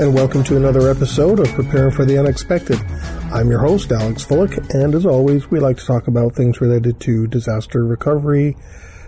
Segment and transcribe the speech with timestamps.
[0.00, 2.80] and welcome to another episode of Preparing for the Unexpected.
[3.34, 6.98] I'm your host, Alex Fullick, and as always, we like to talk about things related
[7.00, 8.56] to disaster recovery,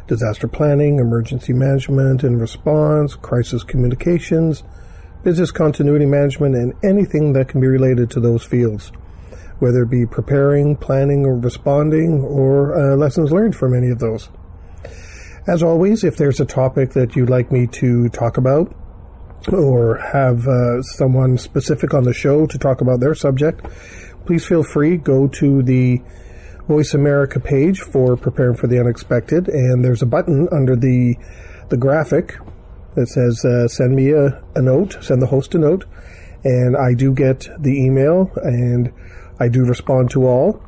[0.06, 4.64] disaster planning, emergency management and response, crisis communications,
[5.24, 8.92] business continuity management, and anything that can be related to those fields,
[9.60, 14.28] whether it be preparing, planning, or responding, or uh, lessons learned from any of those.
[15.46, 18.76] As always, if there's a topic that you'd like me to talk about,
[19.48, 23.64] or have uh, someone specific on the show to talk about their subject,
[24.26, 24.96] please feel free.
[24.96, 26.00] Go to the
[26.68, 31.16] Voice America page for preparing for the unexpected, and there's a button under the
[31.70, 32.38] the graphic
[32.94, 35.84] that says uh, "Send me a, a note." Send the host a note,
[36.44, 38.92] and I do get the email, and
[39.40, 40.62] I do respond to all.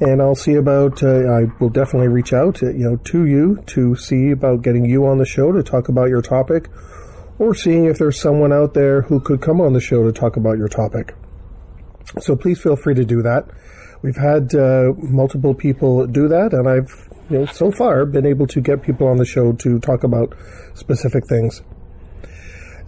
[0.00, 1.02] And I'll see about.
[1.02, 5.06] Uh, I will definitely reach out, you know, to you to see about getting you
[5.06, 6.68] on the show to talk about your topic
[7.38, 10.36] or seeing if there's someone out there who could come on the show to talk
[10.36, 11.14] about your topic.
[12.20, 13.48] So please feel free to do that.
[14.02, 16.90] We've had uh, multiple people do that, and I've,
[17.30, 20.34] you know, so far been able to get people on the show to talk about
[20.74, 21.62] specific things.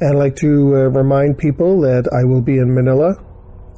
[0.01, 3.15] And I'd like to uh, remind people that I will be in Manila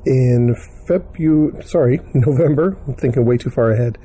[0.04, 0.54] in
[0.86, 2.76] February, sorry, November.
[2.86, 3.98] I'm thinking way too far ahead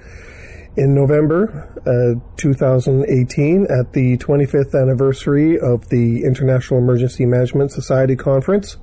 [0.78, 8.78] in November uh, 2018 at the 25th anniversary of the International Emergency Management Society Conference.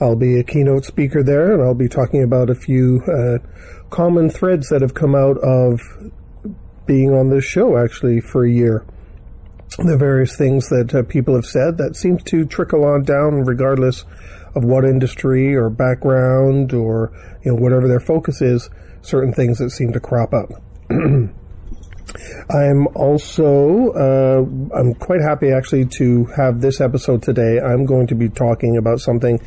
[0.00, 3.38] I'll be a keynote speaker there, and I'll be talking about a few uh,
[3.88, 5.80] common threads that have come out of
[6.86, 8.84] being on this show actually for a year.
[9.78, 14.04] The various things that uh, people have said that seems to trickle on down regardless
[14.54, 17.10] of what industry or background or
[17.42, 18.68] you know whatever their focus is
[19.00, 20.50] certain things that seem to crop up
[22.50, 27.60] I'm also uh, I'm quite happy actually to have this episode today.
[27.60, 29.40] I'm going to be talking about something,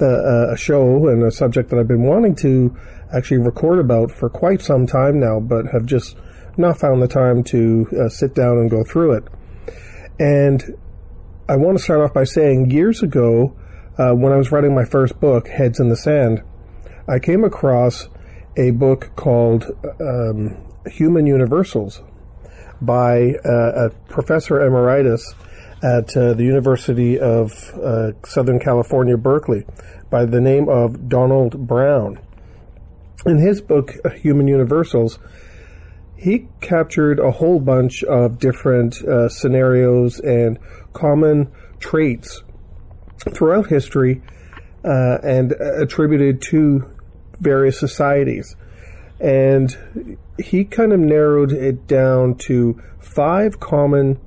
[0.00, 2.76] uh, a show and a subject that I've been wanting to
[3.12, 6.16] actually record about for quite some time now, but have just
[6.56, 9.24] not found the time to uh, sit down and go through it.
[10.18, 10.62] And
[11.48, 13.56] I want to start off by saying years ago,
[13.98, 16.42] uh, when I was writing my first book, Heads in the Sand,
[17.08, 18.08] I came across
[18.56, 19.64] a book called
[20.00, 22.02] um, Human Universals
[22.80, 25.34] by uh, a professor emeritus
[25.82, 29.64] at uh, the University of uh, Southern California, Berkeley,
[30.10, 32.18] by the name of Donald Brown.
[33.26, 35.18] In his book, Human Universals,
[36.16, 40.58] he captured a whole bunch of different uh, scenarios and
[40.92, 42.42] common traits
[43.34, 44.22] throughout history
[44.84, 46.90] uh, and attributed to
[47.40, 48.56] various societies.
[49.24, 54.20] And he kind of narrowed it down to five common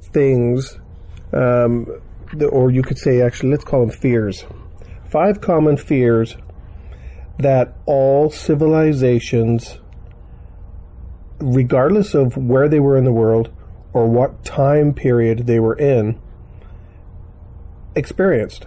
[0.00, 0.78] things,
[1.34, 1.86] um,
[2.50, 4.46] or you could say, actually, let's call them fears.
[5.04, 6.38] Five common fears
[7.38, 9.80] that all civilizations,
[11.40, 13.50] regardless of where they were in the world
[13.92, 16.18] or what time period they were in,
[17.94, 18.64] experienced.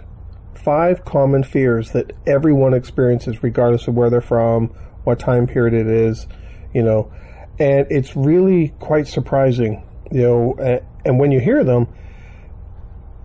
[0.54, 4.72] Five common fears that everyone experiences, regardless of where they're from,
[5.04, 6.26] what time period it is,
[6.74, 7.12] you know,
[7.58, 11.88] and it's really quite surprising, you know, and when you hear them,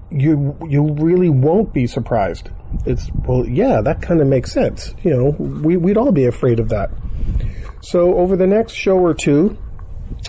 [0.10, 2.50] you you really won't be surprised.
[2.86, 4.94] It's well, yeah, that kind of makes sense.
[5.04, 6.92] You know, we we'd all be afraid of that.
[7.82, 9.58] So over the next show or two,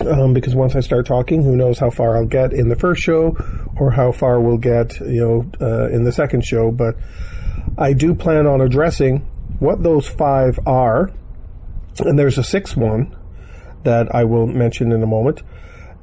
[0.01, 3.01] um, because once I start talking, who knows how far I'll get in the first
[3.01, 3.35] show
[3.77, 6.71] or how far we'll get, you know, uh, in the second show.
[6.71, 6.95] But
[7.77, 9.19] I do plan on addressing
[9.59, 11.11] what those five are
[11.99, 13.15] and there's a sixth one
[13.83, 15.41] that I will mention in a moment.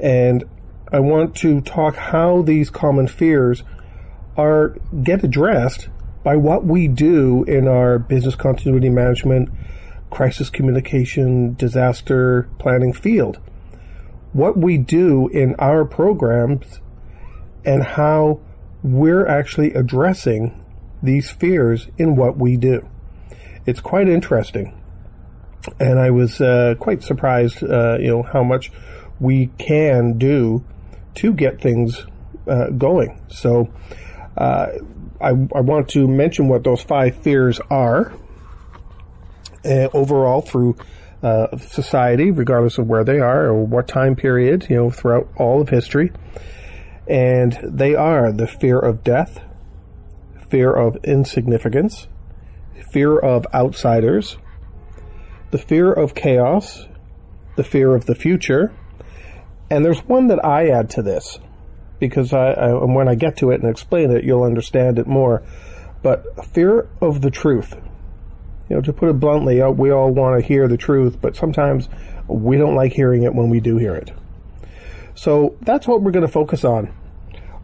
[0.00, 0.44] And
[0.93, 3.62] I want to talk how these common fears
[4.37, 5.88] are get addressed
[6.22, 9.48] by what we do in our business continuity management,
[10.10, 13.38] crisis communication, disaster planning field.
[14.32, 16.81] What we do in our programs
[17.64, 18.40] and how
[18.82, 20.62] we're actually addressing
[21.02, 22.87] these fears in what we do.
[23.64, 24.72] It's quite interesting
[25.78, 28.70] and I was uh, quite surprised, uh, you know, how much
[29.20, 30.64] we can do
[31.16, 32.04] to get things
[32.46, 33.20] uh, going.
[33.28, 33.70] So
[34.36, 34.66] uh,
[35.20, 38.12] I, I, want to mention what those five fears are
[39.64, 40.76] uh, overall through
[41.22, 45.62] uh, society, regardless of where they are or what time period, you know, throughout all
[45.62, 46.12] of history.
[47.08, 49.40] And they are the fear of death,
[50.50, 52.08] fear of insignificance,
[52.92, 54.36] fear of outsiders,
[55.56, 56.86] the fear of chaos,
[57.56, 58.74] the fear of the future,
[59.70, 61.38] and there's one that I add to this
[61.98, 65.42] because I, I when I get to it and explain it, you'll understand it more.
[66.02, 67.74] But fear of the truth.
[68.68, 71.36] You know, to put it bluntly, uh, we all want to hear the truth, but
[71.36, 71.88] sometimes
[72.28, 74.12] we don't like hearing it when we do hear it.
[75.14, 76.92] So that's what we're going to focus on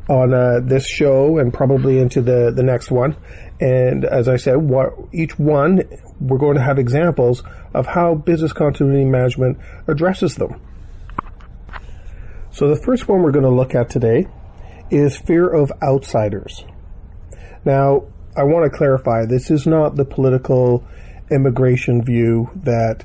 [0.08, 3.16] on uh, this show and probably into the, the next one.
[3.60, 5.82] And as I said, what, each one,
[6.20, 7.42] we're going to have examples
[7.74, 10.60] of how business continuity management addresses them.
[12.50, 14.26] So the first one we're going to look at today
[14.90, 16.64] is fear of outsiders.
[17.64, 18.04] Now,
[18.36, 20.84] I want to clarify this is not the political
[21.30, 23.04] immigration view that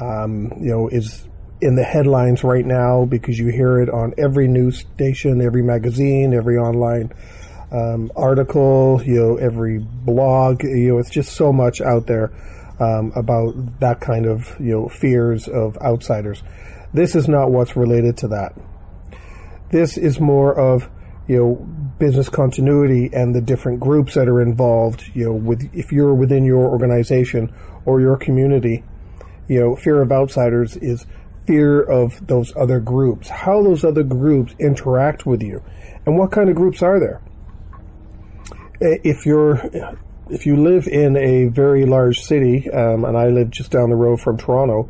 [0.00, 1.26] um, you know is
[1.62, 6.34] in the headlines right now because you hear it on every news station, every magazine,
[6.34, 7.12] every online
[7.70, 10.64] um, article, you know, every blog.
[10.64, 12.32] You know, it's just so much out there
[12.80, 16.42] um, about that kind of you know fears of outsiders.
[16.92, 18.54] This is not what's related to that.
[19.70, 20.90] This is more of
[21.28, 21.54] you know
[21.98, 25.04] business continuity and the different groups that are involved.
[25.14, 27.54] You know, with if you're within your organization
[27.84, 28.82] or your community,
[29.48, 31.06] you know, fear of outsiders is
[31.46, 35.62] fear of those other groups, how those other groups interact with you,
[36.06, 37.20] and what kind of groups are there.
[38.80, 39.60] If you're
[40.28, 43.96] if you live in a very large city, um, and I live just down the
[43.96, 44.84] road from Toronto,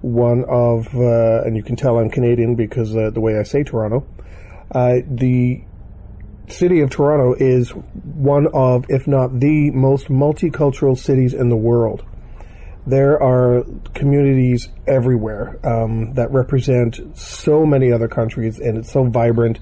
[0.00, 3.62] one of uh, and you can tell I'm Canadian because uh, the way I say
[3.62, 4.06] Toronto,
[4.70, 5.62] uh, the
[6.48, 12.04] city of Toronto is one of, if not the most multicultural cities in the world
[12.86, 19.58] there are communities everywhere um, that represent so many other countries, and it's so vibrant.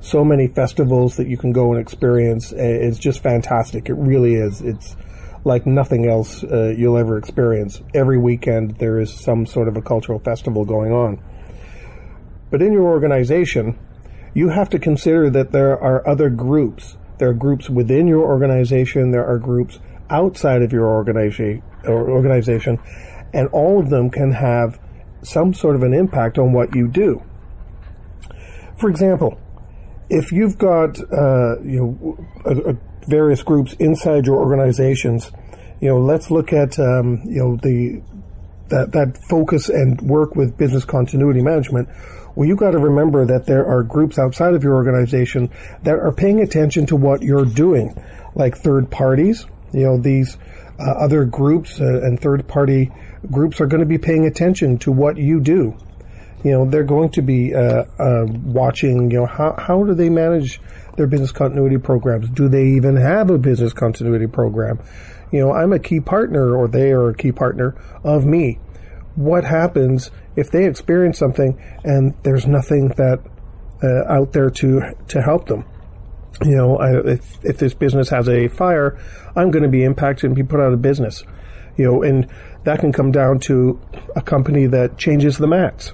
[0.00, 2.52] So many festivals that you can go and experience.
[2.52, 3.88] It's just fantastic.
[3.88, 4.60] It really is.
[4.60, 4.96] It's
[5.44, 7.80] like nothing else uh, you'll ever experience.
[7.94, 11.22] Every weekend there is some sort of a cultural festival going on.
[12.50, 13.78] But in your organization,
[14.34, 16.96] you have to consider that there are other groups.
[17.18, 19.10] There are groups within your organization.
[19.10, 19.78] There are groups
[20.10, 22.78] outside of your organization or organization,
[23.32, 24.78] and all of them can have
[25.22, 27.22] some sort of an impact on what you do.
[28.78, 29.38] For example,
[30.10, 35.30] if you've got uh, you know various groups inside your organizations,
[35.80, 38.02] you know, let's look at um, you know the
[38.68, 41.88] that that focus and work with business continuity management.
[42.34, 45.50] Well, you got to remember that there are groups outside of your organization
[45.84, 47.94] that are paying attention to what you're doing,
[48.34, 49.46] like third parties.
[49.74, 50.38] You know, these
[50.78, 52.90] uh, other groups uh, and third party
[53.30, 55.76] groups are going to be paying attention to what you do.
[56.44, 60.10] You know, they're going to be uh, uh, watching, you know, how, how do they
[60.10, 60.60] manage
[60.96, 62.28] their business continuity programs?
[62.30, 64.78] Do they even have a business continuity program?
[65.32, 67.74] You know, I'm a key partner or they are a key partner
[68.04, 68.58] of me.
[69.16, 73.20] What happens if they experience something and there's nothing that
[73.82, 75.64] uh, out there to to help them?
[76.42, 78.98] You know, I, if, if this business has a fire,
[79.36, 81.22] I'm going to be impacted and be put out of business.
[81.76, 82.28] You know, and
[82.64, 83.80] that can come down to
[84.16, 85.92] a company that changes the mats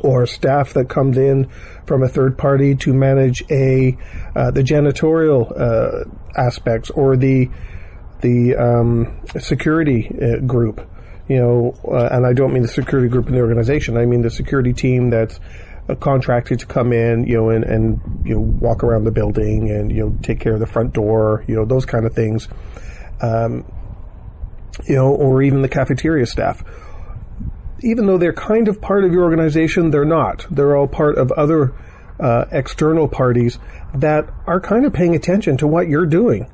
[0.00, 1.48] or staff that comes in
[1.86, 3.96] from a third party to manage a
[4.36, 6.04] uh, the janitorial uh,
[6.36, 7.48] aspects or the
[8.20, 10.86] the um, security uh, group.
[11.28, 13.96] You know, uh, and I don't mean the security group in the organization.
[13.96, 15.38] I mean the security team that's
[15.88, 19.70] a contractor to come in, you know, and, and you know walk around the building
[19.70, 22.48] and you know take care of the front door, you know, those kind of things,
[23.20, 23.64] um,
[24.86, 26.62] you know, or even the cafeteria staff.
[27.80, 30.46] Even though they're kind of part of your organization, they're not.
[30.50, 31.74] They're all part of other
[32.20, 33.58] uh, external parties
[33.94, 36.50] that are kind of paying attention to what you're doing.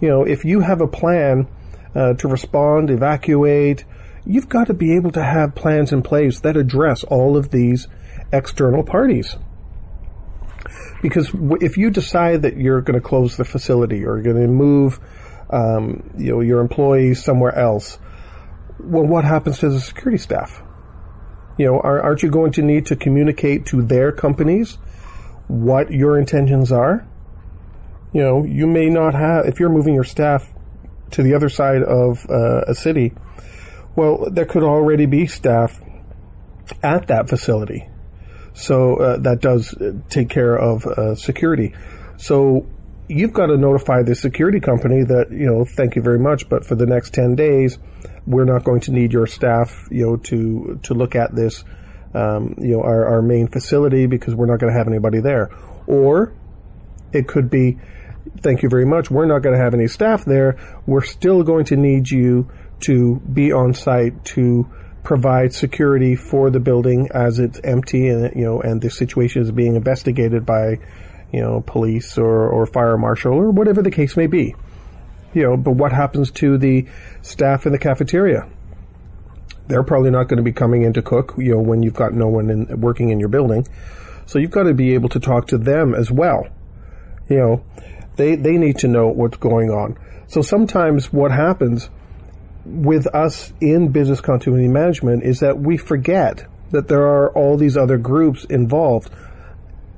[0.00, 1.48] You know, if you have a plan
[1.94, 3.84] uh, to respond, evacuate,
[4.26, 7.88] you've got to be able to have plans in place that address all of these
[8.32, 9.36] external parties.
[11.02, 14.48] Because if you decide that you're going to close the facility or you're going to
[14.48, 15.00] move,
[15.48, 17.98] um, you know, your employees somewhere else,
[18.78, 20.62] well, what happens to the security staff?
[21.58, 24.78] You know, are, aren't you going to need to communicate to their companies
[25.48, 27.06] what your intentions are?
[28.12, 30.52] You know, you may not have, if you're moving your staff
[31.12, 33.12] to the other side of uh, a city,
[33.96, 35.80] well, there could already be staff
[36.82, 37.89] at that facility.
[38.52, 39.74] So uh, that does
[40.08, 41.74] take care of uh, security.
[42.16, 42.66] So
[43.08, 46.64] you've got to notify the security company that you know, thank you very much, but
[46.64, 47.78] for the next ten days,
[48.26, 51.64] we're not going to need your staff, you know, to to look at this,
[52.14, 55.50] um, you know, our, our main facility because we're not going to have anybody there.
[55.86, 56.32] Or
[57.12, 57.78] it could be,
[58.42, 60.58] thank you very much, we're not going to have any staff there.
[60.86, 64.68] We're still going to need you to be on site to
[65.02, 69.50] provide security for the building as it's empty and you know and the situation is
[69.50, 70.78] being investigated by
[71.32, 74.54] you know police or, or fire marshal or whatever the case may be.
[75.32, 76.86] You know but what happens to the
[77.22, 78.48] staff in the cafeteria?
[79.68, 82.12] They're probably not going to be coming in to cook you know when you've got
[82.12, 83.66] no one in, working in your building.
[84.26, 86.46] So you've got to be able to talk to them as well.
[87.28, 87.64] You know
[88.16, 89.96] they they need to know what's going on.
[90.26, 91.90] So sometimes what happens
[92.64, 97.76] with us in business continuity management is that we forget that there are all these
[97.76, 99.10] other groups involved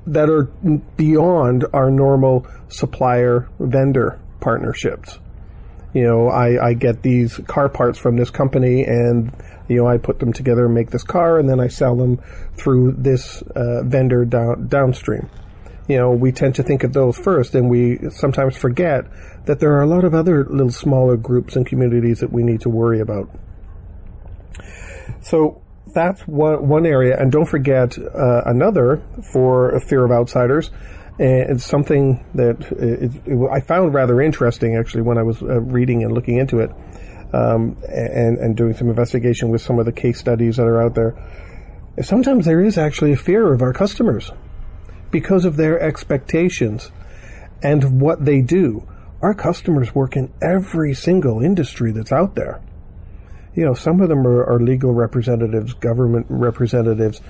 [0.07, 0.43] that are
[0.97, 5.19] beyond our normal supplier vendor partnerships.
[5.93, 9.31] You know, I, I get these car parts from this company and,
[9.67, 12.19] you know, I put them together and make this car and then I sell them
[12.55, 15.29] through this uh, vendor down, downstream
[15.87, 19.05] you know, we tend to think of those first, and we sometimes forget
[19.45, 22.61] that there are a lot of other little smaller groups and communities that we need
[22.61, 23.29] to worry about.
[25.21, 25.61] So
[25.93, 30.71] that's one, one area, and don't forget uh, another for a fear of outsiders.
[31.19, 35.59] And it's something that it, it, I found rather interesting actually when I was uh,
[35.61, 36.71] reading and looking into it,
[37.33, 40.95] um, and and doing some investigation with some of the case studies that are out
[40.95, 41.13] there.
[42.01, 44.31] Sometimes there is actually a fear of our customers
[45.13, 46.91] because of their expectations
[47.61, 48.85] and what they do.
[49.21, 52.61] Our customers work in every single industry that's out there.
[53.55, 57.21] You know, some of them are, are legal representatives, government representatives.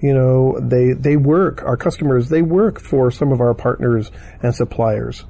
[0.00, 4.10] You know, they, they work, our customers, they work for some of our partners
[4.42, 5.24] and suppliers.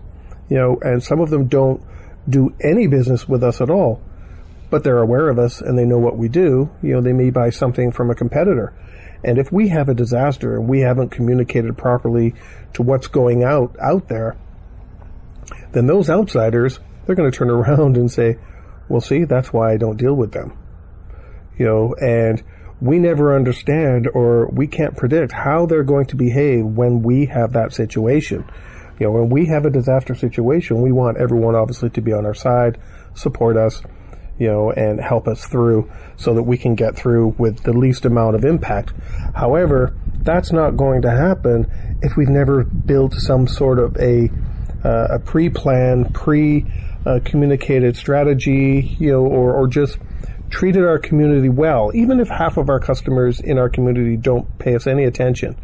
[0.49, 1.83] You know, and some of them don't
[2.28, 4.02] do any business with us at all,
[4.71, 6.71] but they're aware of us and they know what we do.
[6.83, 8.75] You know, they may buy something from a competitor
[9.24, 12.34] and if we have a disaster and we haven't communicated properly
[12.74, 14.36] to what's going out out there,
[15.72, 18.38] then those outsiders, they're going to turn around and say,
[18.88, 20.56] well, see, that's why I don't deal with them.
[21.56, 22.42] You know, and
[22.80, 27.52] we never understand or we can't predict how they're going to behave when we have
[27.52, 28.44] that situation.
[28.98, 32.26] You know, when we have a disaster situation, we want everyone obviously to be on
[32.26, 32.78] our side,
[33.14, 33.82] support us,
[34.42, 38.04] you know, and help us through so that we can get through with the least
[38.04, 38.92] amount of impact.
[39.37, 41.70] However, that's not going to happen
[42.02, 44.30] if we've never built some sort of a
[44.84, 49.96] uh, a pre-planned, pre-communicated strategy, you know, or, or just
[50.50, 51.92] treated our community well.
[51.94, 55.56] Even if half of our customers in our community don't pay us any attention,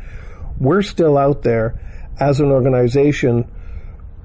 [0.60, 1.74] we're still out there
[2.20, 3.50] as an organization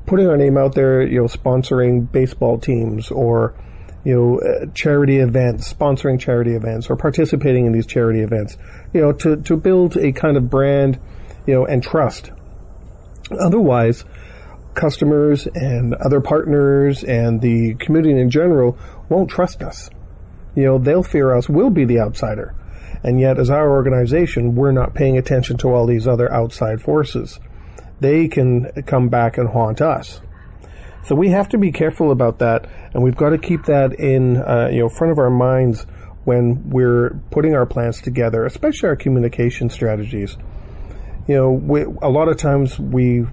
[0.06, 3.56] putting our name out there, you know, sponsoring baseball teams or
[4.04, 8.58] you know, uh, charity events, sponsoring charity events, or participating in these charity events,
[8.94, 11.00] you know, to, to build a kind of brand,
[11.48, 12.32] you know, and trust.
[13.40, 14.04] Otherwise,
[14.74, 18.78] customers and other partners and the community in general
[19.10, 19.90] won't trust us.
[20.56, 22.56] You know, they'll fear us, we'll be the outsider.
[23.04, 27.40] And yet, as our organization, we're not paying attention to all these other outside forces.
[28.00, 30.22] They can come back and haunt us.
[31.06, 34.38] So we have to be careful about that, and we've got to keep that in
[34.38, 35.86] uh, you know front of our minds
[36.24, 40.38] when we're putting our plans together, especially our communication strategies.
[41.28, 43.26] You know, we, a lot of times we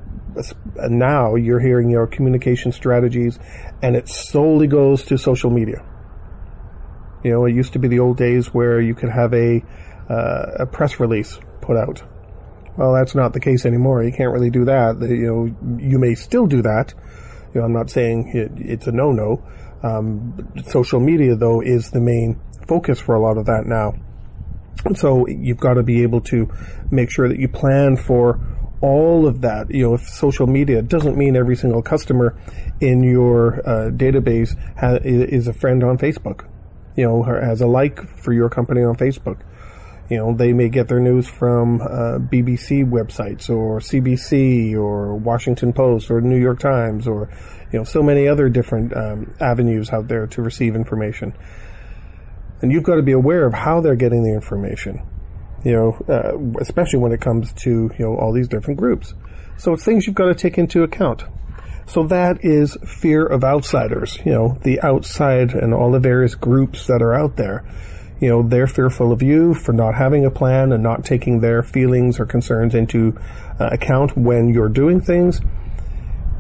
[0.88, 3.38] now you're hearing your communication strategies,
[3.82, 5.84] and it solely goes to social media.
[7.22, 9.62] You know, it used to be the old days where you could have a
[10.08, 12.02] uh, a press release put out.
[12.76, 14.02] Well, that's not the case anymore.
[14.02, 15.00] You can't really do that.
[15.00, 16.94] You know, you may still do that,
[17.54, 19.42] you know, I'm not saying it, it's a no-no.
[19.82, 23.94] Um, social media, though, is the main focus for a lot of that now.
[24.94, 26.48] So you've got to be able to
[26.90, 28.40] make sure that you plan for
[28.80, 29.70] all of that.
[29.70, 32.38] You know, if social media doesn't mean every single customer
[32.80, 36.46] in your uh, database ha- is a friend on Facebook.
[36.96, 39.40] You know, has a like for your company on Facebook.
[40.10, 45.72] You know, they may get their news from uh, BBC websites or CBC or Washington
[45.72, 47.30] Post or New York Times or,
[47.72, 51.32] you know, so many other different um, avenues out there to receive information.
[52.60, 55.00] And you've got to be aware of how they're getting the information,
[55.64, 59.14] you know, uh, especially when it comes to, you know, all these different groups.
[59.58, 61.22] So it's things you've got to take into account.
[61.86, 66.88] So that is fear of outsiders, you know, the outside and all the various groups
[66.88, 67.64] that are out there
[68.20, 71.62] you know, they're fearful of you for not having a plan and not taking their
[71.62, 73.18] feelings or concerns into
[73.58, 75.40] uh, account when you're doing things.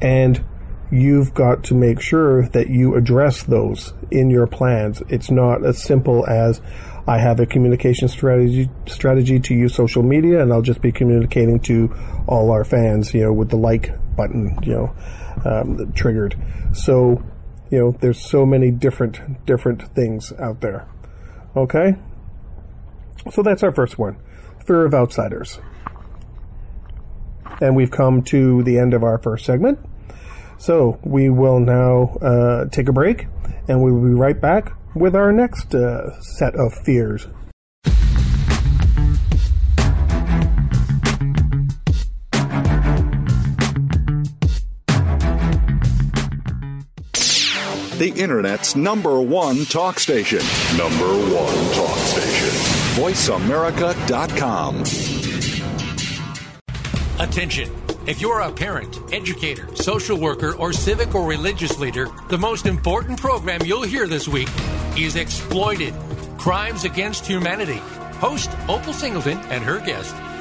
[0.02, 0.44] And
[0.90, 5.02] you've got to make sure that you address those in your plans.
[5.08, 6.60] It's not as simple as
[7.06, 11.60] I have a communication strategy strategy to use social media and I'll just be communicating
[11.60, 11.94] to
[12.26, 14.94] all our fans, you know, with the like button, you know,
[15.44, 16.36] um, triggered.
[16.72, 17.22] So,
[17.70, 20.86] you know, there's so many different different things out there.
[21.56, 21.96] Okay?
[23.30, 24.16] So that's our first one
[24.66, 25.58] fear of outsiders.
[27.60, 29.78] And we've come to the end of our first segment.
[30.58, 33.26] So we will now uh, take a break
[33.68, 37.26] and we will be right back with our next uh, set of fears.
[48.00, 50.38] The Internet's number one talk station.
[50.78, 52.48] Number one talk station.
[52.96, 54.80] VoiceAmerica.com.
[57.20, 57.70] Attention.
[58.06, 63.20] If you're a parent, educator, social worker, or civic or religious leader, the most important
[63.20, 64.48] program you'll hear this week
[64.96, 65.92] is Exploited
[66.38, 67.82] Crimes Against Humanity.
[68.14, 70.14] Host Opal Singleton and her guest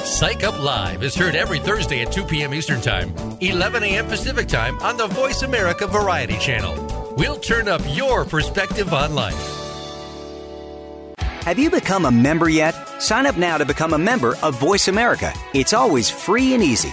[0.00, 2.54] Psych Up Live is heard every Thursday at 2 p.m.
[2.54, 4.06] Eastern Time, 11 a.m.
[4.06, 7.14] Pacific Time on the Voice America Variety Channel.
[7.16, 9.54] We'll turn up your perspective on life.
[11.18, 12.74] Have you become a member yet?
[13.00, 15.32] Sign up now to become a member of Voice America.
[15.54, 16.92] It's always free and easy.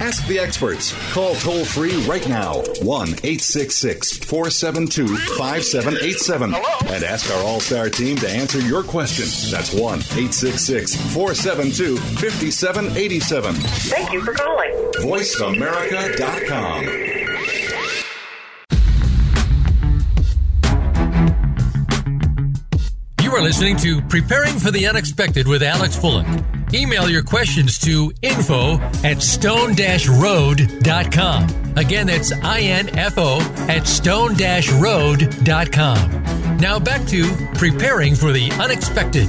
[0.00, 0.92] Ask the experts.
[1.12, 8.16] Call toll free right now 1 866 472 5787 and ask our All Star team
[8.18, 9.26] to answer your question.
[9.50, 13.54] That's 1 866 472 5787.
[13.54, 14.72] Thank you for calling.
[14.98, 16.84] VoiceAmerica.com.
[23.22, 26.53] You are listening to Preparing for the Unexpected with Alex Fullick.
[26.74, 31.76] Email your questions to info at stone-road.com.
[31.76, 36.56] Again, that's I-N-F-O at stone-road.com.
[36.56, 39.28] Now back to Preparing for the Unexpected.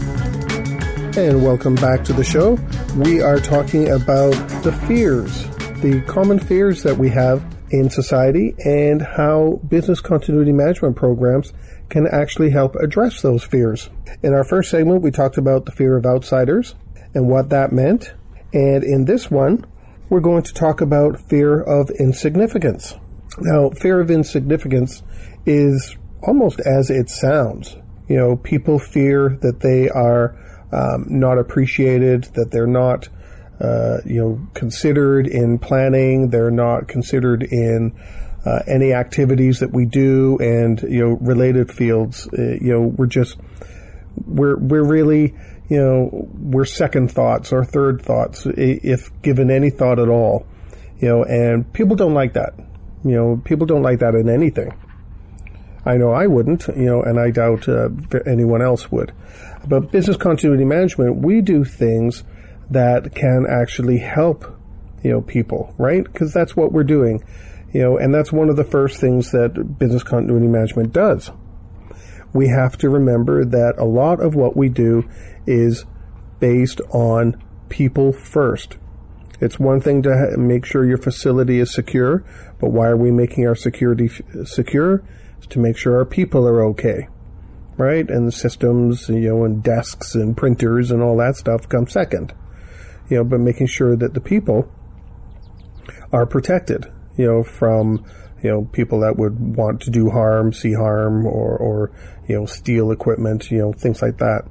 [1.15, 2.57] And welcome back to the show.
[2.95, 4.31] We are talking about
[4.63, 5.43] the fears,
[5.81, 11.53] the common fears that we have in society and how business continuity management programs
[11.89, 13.91] can actually help address those fears.
[14.23, 16.73] In our first segment, we talked about the fear of outsiders
[17.15, 18.13] and what that meant.
[18.53, 19.65] And in this one,
[20.09, 22.93] we're going to talk about fear of insignificance.
[23.39, 25.01] Now, fear of insignificance
[25.45, 27.75] is almost as it sounds.
[28.07, 30.37] You know, people fear that they are
[30.71, 33.09] um, not appreciated, that they're not,
[33.59, 37.97] uh, you know, considered in planning, they're not considered in
[38.45, 42.27] uh, any activities that we do, and you know, related fields.
[42.27, 43.37] Uh, you know, we're just
[44.25, 45.33] we're we're really
[45.69, 50.45] you know we're second thoughts or third thoughts if given any thought at all.
[50.97, 52.53] You know, and people don't like that.
[53.03, 54.73] You know, people don't like that in anything.
[55.85, 57.89] I know I wouldn't, you know, and I doubt uh,
[58.25, 59.13] anyone else would.
[59.67, 62.23] But business continuity management, we do things
[62.71, 64.45] that can actually help,
[65.03, 66.03] you know, people, right?
[66.03, 67.23] Because that's what we're doing,
[67.71, 71.29] you know, and that's one of the first things that business continuity management does.
[72.35, 75.09] We have to remember that a lot of what we do
[75.47, 75.85] is
[76.41, 78.75] based on people first.
[79.39, 82.25] It's one thing to make sure your facility is secure,
[82.59, 85.01] but why are we making our security f- secure?
[85.37, 87.07] It's to make sure our people are okay,
[87.77, 88.09] right?
[88.09, 92.33] And the systems, you know, and desks and printers and all that stuff come second,
[93.09, 94.69] you know, but making sure that the people
[96.11, 98.03] are protected, you know, from
[98.43, 101.91] you know people that would want to do harm, see harm, or or
[102.27, 104.43] you know steal equipment, you know things like that,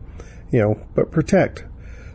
[0.50, 1.64] you know, but protect.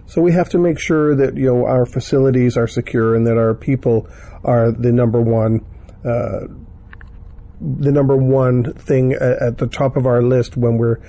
[0.06, 3.38] So we have to make sure that you know our facilities are secure and that
[3.38, 4.08] our people
[4.44, 5.66] are the number one.
[6.04, 6.48] Uh,
[7.62, 11.00] the number one thing at the top of our list when we're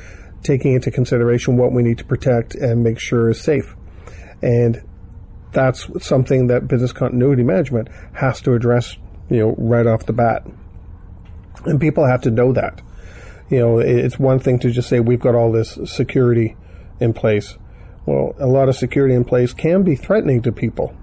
[0.42, 3.77] taking into consideration what we need to protect and make sure is safe.
[4.42, 4.83] And
[5.53, 8.96] that's something that business continuity management has to address,
[9.30, 10.46] you know, right off the bat.
[11.64, 12.82] And people have to know that.
[13.48, 16.56] You know, it's one thing to just say we've got all this security
[17.00, 17.56] in place.
[18.06, 20.94] Well, a lot of security in place can be threatening to people.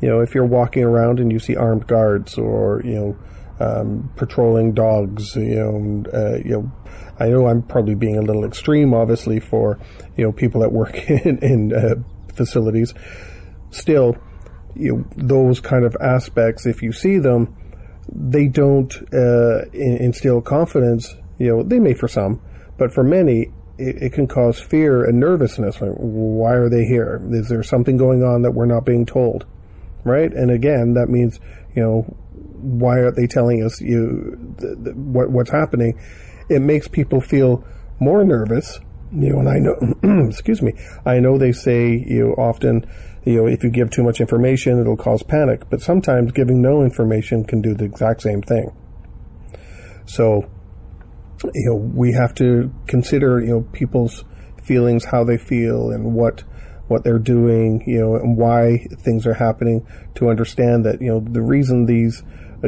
[0.00, 3.16] You know, if you're walking around and you see armed guards or, you know,
[3.60, 6.72] um, patrolling dogs, you know, uh, you know,
[7.18, 9.78] I know I'm probably being a little extreme, obviously, for,
[10.16, 11.94] you know, people that work in, in uh,
[12.32, 12.94] facilities.
[13.70, 14.16] Still,
[14.78, 17.54] you know, those kind of aspects, if you see them,
[18.10, 21.14] they don't uh, instill confidence.
[21.38, 22.40] You know, they may for some,
[22.78, 25.80] but for many, it, it, can cause fear and nervousness.
[25.80, 27.20] Like, why are they here?
[27.30, 29.46] Is there something going on that we're not being told?
[30.04, 30.32] Right?
[30.32, 31.38] And again, that means,
[31.74, 32.02] you know,
[32.60, 34.36] why aren't they telling us you
[34.94, 36.00] what, what's happening?
[36.48, 37.64] It makes people feel
[38.00, 38.80] more nervous.
[39.12, 40.74] You know, and I know, excuse me,
[41.06, 42.86] I know they say you know, often,
[43.24, 45.68] you know, if you give too much information, it'll cause panic.
[45.70, 48.74] But sometimes giving no information can do the exact same thing.
[50.06, 50.48] So,
[51.44, 54.24] you know, we have to consider, you know, people's
[54.62, 56.44] feelings, how they feel, and what
[56.88, 61.20] what they're doing, you know, and why things are happening to understand that, you know,
[61.20, 62.22] the reason these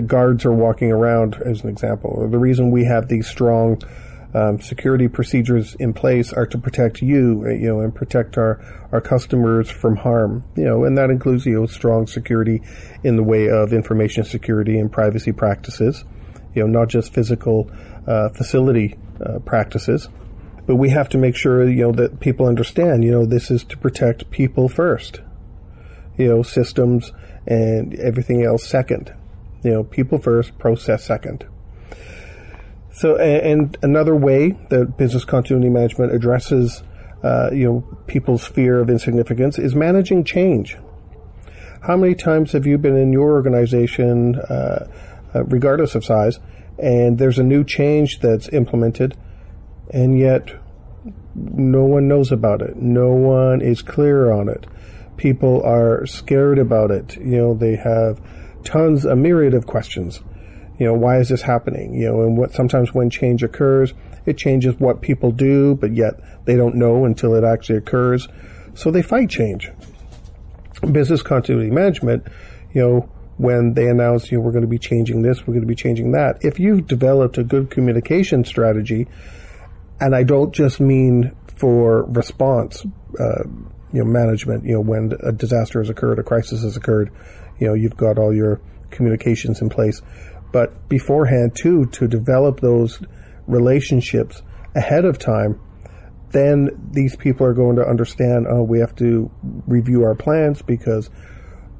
[0.06, 3.80] guards are walking around, as an example, or the reason we have these strong
[4.32, 8.60] um, security procedures in place are to protect you, you know, and protect our,
[8.92, 12.62] our customers from harm, you know, and that includes, you know, strong security
[13.02, 16.04] in the way of information security and privacy practices,
[16.54, 17.70] you know, not just physical
[18.06, 20.08] uh, facility uh, practices.
[20.66, 23.64] But we have to make sure, you know, that people understand, you know, this is
[23.64, 25.20] to protect people first,
[26.16, 27.12] you know, systems
[27.46, 29.12] and everything else second.
[29.64, 31.46] You know, people first, process second.
[32.92, 36.82] So, and another way that business continuity management addresses,
[37.22, 40.76] uh, you know, people's fear of insignificance is managing change.
[41.82, 44.86] How many times have you been in your organization, uh,
[45.34, 46.40] uh, regardless of size,
[46.78, 49.16] and there's a new change that's implemented,
[49.92, 50.50] and yet
[51.34, 52.76] no one knows about it.
[52.76, 54.66] No one is clear on it.
[55.16, 57.16] People are scared about it.
[57.16, 58.20] You know, they have
[58.64, 60.20] tons, a myriad of questions.
[60.80, 61.92] You know, why is this happening?
[61.92, 63.92] You know, and what sometimes when change occurs,
[64.24, 66.14] it changes what people do, but yet
[66.46, 68.26] they don't know until it actually occurs.
[68.74, 69.70] So they fight change.
[70.90, 72.26] Business continuity management,
[72.72, 75.60] you know, when they announce, you know, we're going to be changing this, we're going
[75.60, 76.38] to be changing that.
[76.40, 79.06] If you've developed a good communication strategy,
[80.00, 82.86] and I don't just mean for response,
[83.18, 83.44] uh,
[83.92, 87.12] you know, management, you know, when a disaster has occurred, a crisis has occurred,
[87.58, 90.00] you know, you've got all your communications in place.
[90.52, 93.00] But beforehand, too, to develop those
[93.46, 94.42] relationships
[94.74, 95.60] ahead of time,
[96.30, 99.30] then these people are going to understand, oh, we have to
[99.66, 101.10] review our plans because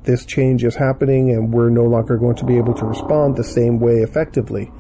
[0.05, 3.45] this change is happening and we're no longer going to be able to respond the
[3.45, 4.71] same way effectively.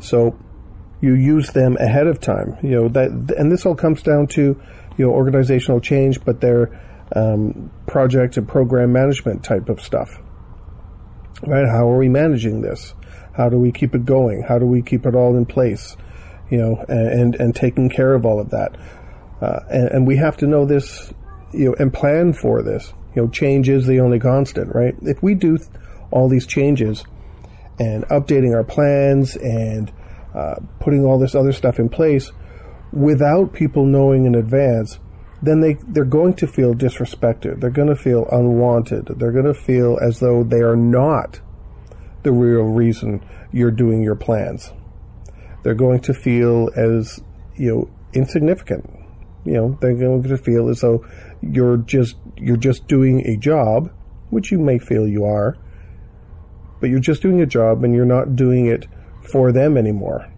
[0.00, 0.38] So
[1.00, 2.58] you use them ahead of time.
[2.62, 4.60] You know that, and this all comes down to
[4.96, 6.68] you know organizational change, but they're
[7.14, 10.20] um, project and program management type of stuff
[11.46, 11.66] right?
[11.68, 12.94] How are we managing this?
[13.38, 14.42] How do we keep it going?
[14.42, 15.96] How do we keep it all in place?
[16.50, 18.76] You know, and and taking care of all of that.
[19.40, 21.14] Uh, and, and we have to know this,
[21.52, 22.92] you know, and plan for this.
[23.14, 24.96] You know, change is the only constant, right?
[25.02, 25.56] If we do
[26.10, 27.04] all these changes
[27.78, 29.92] and updating our plans and
[30.34, 32.32] uh, putting all this other stuff in place
[32.92, 34.98] without people knowing in advance,
[35.42, 37.60] then they, they're going to feel disrespected.
[37.60, 39.06] They're going to feel unwanted.
[39.18, 41.40] They're going to feel as though they are not
[42.22, 44.72] the real reason you're doing your plans.
[45.62, 47.20] They're going to feel as,
[47.56, 48.88] you know, insignificant.
[49.44, 51.04] You know, they're going to feel as though
[51.40, 53.90] you're just, you're just doing a job,
[54.30, 55.56] which you may feel you are,
[56.80, 58.86] but you're just doing a job and you're not doing it
[59.22, 60.30] for them anymore.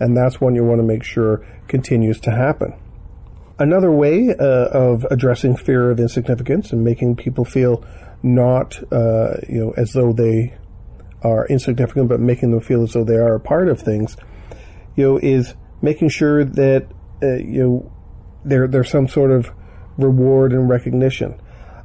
[0.00, 2.74] And that's one you want to make sure continues to happen.
[3.58, 7.84] Another way uh, of addressing fear of insignificance and making people feel
[8.22, 10.56] not, uh, you know, as though they
[11.24, 14.16] are insignificant, but making them feel as though they are a part of things,
[14.94, 16.86] you know, is making sure that
[17.22, 17.92] uh, you know
[18.44, 19.50] there there's some sort of
[19.96, 21.40] reward and recognition.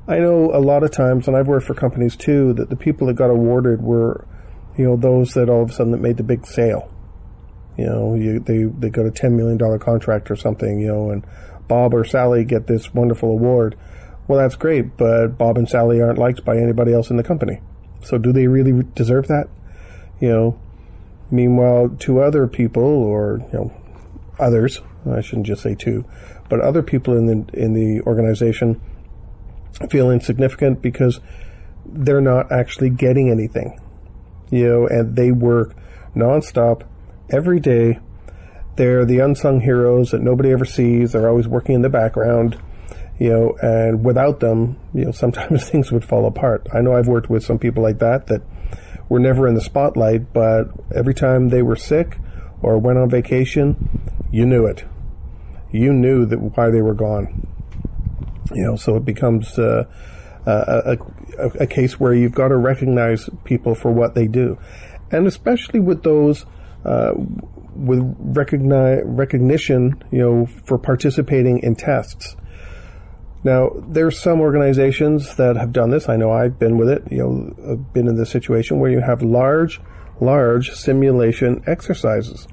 [0.07, 3.07] I know a lot of times, and I've worked for companies too, that the people
[3.07, 4.27] that got awarded were,
[4.75, 6.91] you know, those that all of a sudden that made the big sale.
[7.77, 11.11] You know, you, they they got a ten million dollar contract or something, you know,
[11.11, 11.25] and
[11.67, 13.77] Bob or Sally get this wonderful award.
[14.27, 17.61] Well, that's great, but Bob and Sally aren't liked by anybody else in the company.
[18.03, 19.47] So, do they really deserve that?
[20.19, 20.59] You know.
[21.31, 23.71] Meanwhile, two other people, or you know,
[24.39, 26.05] others, I shouldn't just say two,
[26.49, 28.81] but other people in the in the organization
[29.89, 31.19] feel insignificant because
[31.85, 33.79] they're not actually getting anything.
[34.49, 35.75] You know, and they work
[36.15, 36.83] nonstop
[37.29, 37.99] every day.
[38.75, 41.11] They're the unsung heroes that nobody ever sees.
[41.11, 42.57] They're always working in the background,
[43.19, 46.67] you know, and without them, you know, sometimes things would fall apart.
[46.73, 48.41] I know I've worked with some people like that that
[49.09, 52.17] were never in the spotlight, but every time they were sick
[52.61, 53.89] or went on vacation,
[54.31, 54.85] you knew it.
[55.71, 57.47] You knew that why they were gone.
[58.53, 59.83] You know, so it becomes uh,
[60.45, 60.97] a,
[61.37, 64.57] a, a case where you've got to recognize people for what they do,
[65.11, 66.45] and especially with those
[66.83, 67.11] uh,
[67.75, 67.99] with
[68.33, 72.35] recogni- recognition, you know, for participating in tests.
[73.43, 76.09] Now, there's some organizations that have done this.
[76.09, 77.03] I know I've been with it.
[77.09, 79.79] You know, I've been in this situation where you have large,
[80.19, 82.47] large simulation exercises.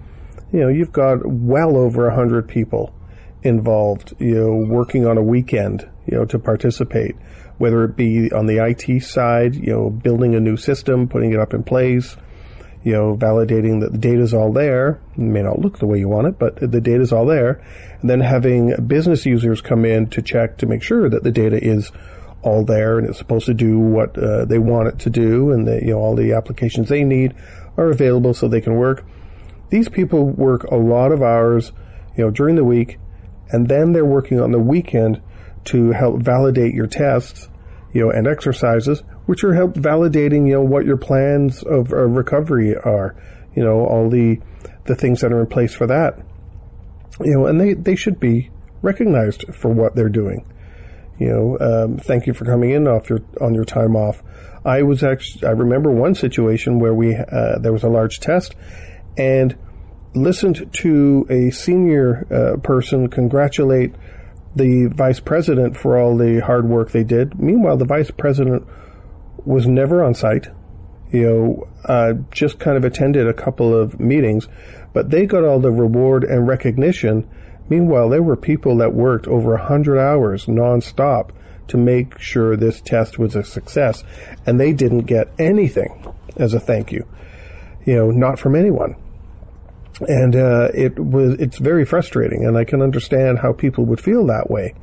[0.52, 2.94] You know, you've got well over a hundred people
[3.42, 7.16] involved, you know, working on a weekend, you know, to participate,
[7.58, 11.40] whether it be on the IT side, you know, building a new system, putting it
[11.40, 12.16] up in place,
[12.86, 15.00] you know, validating that the data is all there.
[15.16, 17.60] It may not look the way you want it, but the data is all there.
[18.00, 21.58] And then having business users come in to check to make sure that the data
[21.62, 21.90] is
[22.42, 25.66] all there and it's supposed to do what uh, they want it to do, and
[25.66, 27.34] that you know all the applications they need
[27.76, 29.04] are available so they can work.
[29.70, 31.72] These people work a lot of hours,
[32.16, 33.00] you know, during the week
[33.50, 35.20] and then they're working on the weekend
[35.66, 37.48] to help validate your tests,
[37.92, 42.12] you know, and exercises, which are help validating, you know, what your plans of, of
[42.12, 43.14] recovery are,
[43.54, 44.40] you know, all the
[44.84, 46.18] the things that are in place for that,
[47.20, 48.50] you know, and they they should be
[48.82, 50.46] recognized for what they're doing.
[51.18, 54.22] You know, um, thank you for coming in off your on your time off.
[54.64, 58.54] I was actually I remember one situation where we uh, there was a large test,
[59.16, 59.56] and
[60.14, 63.94] listened to a senior uh, person congratulate
[64.54, 67.38] the vice president for all the hard work they did.
[67.38, 68.66] Meanwhile, the vice president
[69.46, 70.48] was never on site.
[71.12, 74.48] You know, uh, just kind of attended a couple of meetings,
[74.92, 77.28] but they got all the reward and recognition.
[77.68, 81.30] Meanwhile, there were people that worked over a hundred hours nonstop
[81.68, 84.04] to make sure this test was a success,
[84.44, 86.04] and they didn't get anything
[86.36, 87.06] as a thank you.
[87.84, 88.96] You know, not from anyone
[90.00, 94.26] and uh, it was it's very frustrating, and I can understand how people would feel
[94.26, 94.74] that way.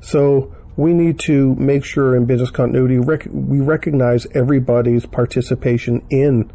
[0.00, 6.48] So we need to make sure in business continuity rec- we recognize everybody's participation in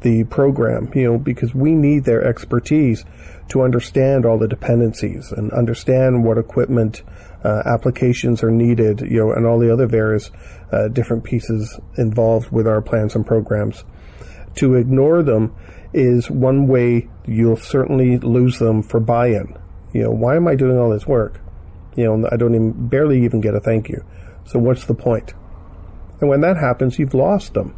[0.00, 3.04] the program, you know, because we need their expertise
[3.48, 7.02] to understand all the dependencies and understand what equipment
[7.44, 10.30] uh, applications are needed, you know, and all the other various
[10.72, 13.84] uh, different pieces involved with our plans and programs.
[14.54, 15.54] To ignore them
[15.92, 19.54] is one way you'll certainly lose them for buy-in.
[19.92, 21.42] You know, why am I doing all this work?
[21.96, 24.04] You know, I don't even barely even get a thank you.
[24.44, 25.34] So what's the point?
[26.20, 27.74] And when that happens, you've lost them.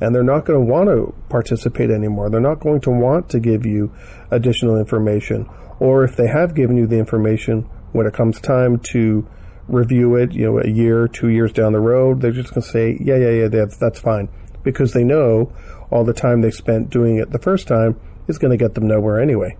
[0.00, 2.30] And they're not going to want to participate anymore.
[2.30, 3.92] They're not going to want to give you
[4.30, 5.48] additional information.
[5.78, 9.28] Or if they have given you the information, when it comes time to
[9.68, 12.68] review it, you know, a year, two years down the road, they're just going to
[12.68, 14.28] say, yeah, yeah, yeah, that's, that's fine.
[14.62, 15.52] Because they know
[15.90, 18.86] all the time they spent doing it the first time is going to get them
[18.86, 19.56] nowhere anyway.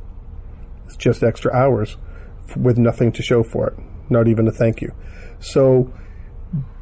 [0.87, 1.97] It's just extra hours
[2.57, 4.93] with nothing to show for it, not even a thank you.
[5.41, 5.93] So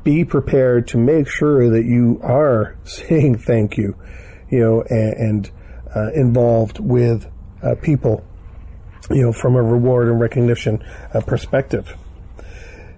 [0.05, 3.97] be prepared to make sure that you are saying thank you,
[4.51, 5.51] you know, and, and
[5.95, 7.27] uh, involved with
[7.63, 8.25] uh, people,
[9.11, 10.83] you know, from a reward and recognition
[11.15, 11.97] uh, perspective.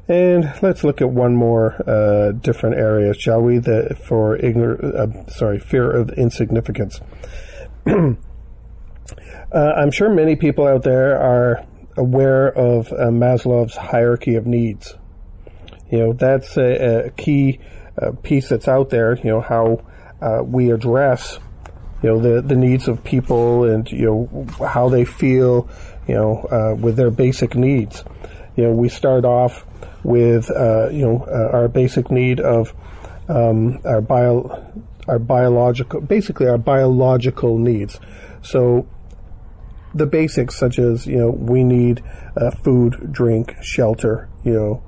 [0.09, 3.59] And let's look at one more uh, different area, shall we?
[3.59, 7.01] The for ignor- uh, sorry, fear of insignificance.
[7.87, 8.15] uh,
[9.53, 11.65] I'm sure many people out there are
[11.97, 14.97] aware of uh, Maslow's hierarchy of needs.
[15.91, 17.61] You know, that's a, a key
[18.01, 19.17] uh, piece that's out there.
[19.17, 19.85] You know how
[20.21, 21.39] uh, we address
[22.03, 25.69] you know the the needs of people and you know how they feel.
[26.09, 28.03] You know, with their basic needs.
[28.57, 29.65] You know, we start off
[30.03, 32.75] with uh, you know uh, our basic need of
[33.29, 34.73] um, our bio
[35.09, 38.01] our biological basically our biological needs.
[38.43, 38.87] So
[39.95, 42.03] the basics such as you know we need
[42.37, 44.29] uh, food, drink, shelter.
[44.45, 44.83] You know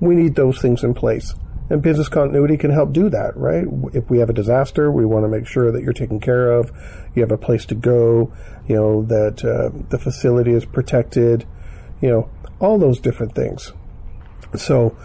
[0.00, 1.34] we need those things in place.
[1.68, 3.64] And business continuity can help do that, right?
[3.92, 6.70] If we have a disaster, we want to make sure that you're taken care of,
[7.14, 8.32] you have a place to go,
[8.68, 11.44] you know, that uh, the facility is protected,
[12.00, 13.72] you know, all those different things.
[14.54, 14.96] So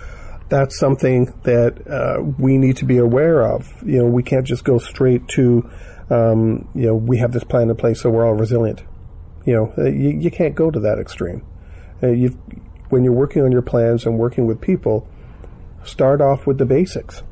[0.49, 3.73] that's something that uh, we need to be aware of.
[3.83, 5.67] You know, we can't just go straight to,
[6.11, 8.83] um, you know, we have this plan in place so we're all resilient.
[9.45, 11.43] You know, uh, you, you can't go to that extreme.
[12.03, 12.13] Uh,
[12.89, 15.07] when you're working on your plans and working with people,
[15.83, 17.23] start off with the basics.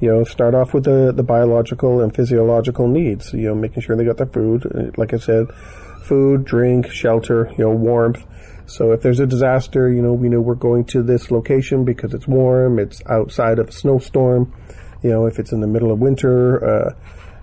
[0.00, 3.32] You know, start off with the, the biological and physiological needs.
[3.32, 4.66] You know, making sure they got their food.
[4.66, 5.46] Uh, like I said,
[6.02, 8.24] food, drink, shelter, you know, warmth.
[8.66, 12.14] So if there's a disaster, you know, we know we're going to this location because
[12.14, 14.52] it's warm, it's outside of a snowstorm.
[15.02, 16.94] You know, if it's in the middle of winter, uh,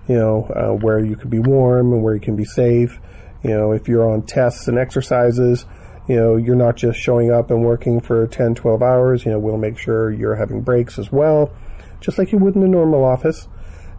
[0.08, 2.98] you know, uh, where you can be warm and where you can be safe.
[3.42, 5.64] You know, if you're on tests and exercises,
[6.08, 9.24] you know, you're not just showing up and working for 10, 12 hours.
[9.24, 11.52] You know, we'll make sure you're having breaks as well,
[12.00, 13.48] just like you would in a normal office.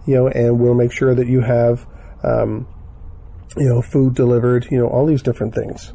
[0.06, 1.86] You know, and we'll make sure that you have,
[2.24, 2.68] um,
[3.56, 5.94] you know, food delivered, you know, all these different things.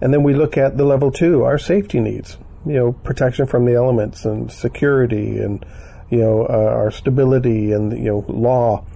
[0.00, 3.64] And then we look at the level two, our safety needs, you know, protection from
[3.64, 5.64] the elements and security and,
[6.10, 8.86] you know, uh, our stability and, you know, law,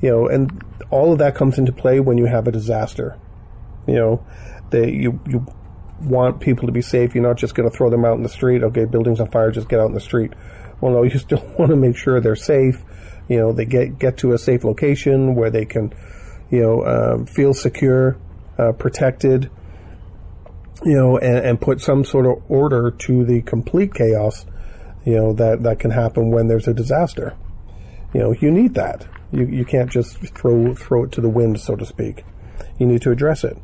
[0.00, 3.18] you know, and all of that comes into play when you have a disaster.
[3.86, 4.26] You know,
[4.70, 5.46] that you, you
[6.00, 7.14] want people to be safe.
[7.14, 8.62] You're not just going to throw them out in the street.
[8.62, 10.32] Okay, buildings on fire, just get out in the street.
[10.80, 12.82] Well, no, you still want to make sure they're safe.
[13.28, 15.92] You know, they get get to a safe location where they can,
[16.50, 18.18] you know, uh, feel secure,
[18.58, 19.50] uh, protected.
[20.84, 24.44] You know, and, and put some sort of order to the complete chaos.
[25.06, 27.34] You know that that can happen when there's a disaster.
[28.12, 29.06] You know, you need that.
[29.32, 32.24] You you can't just throw throw it to the wind, so to speak.
[32.78, 33.56] You need to address it.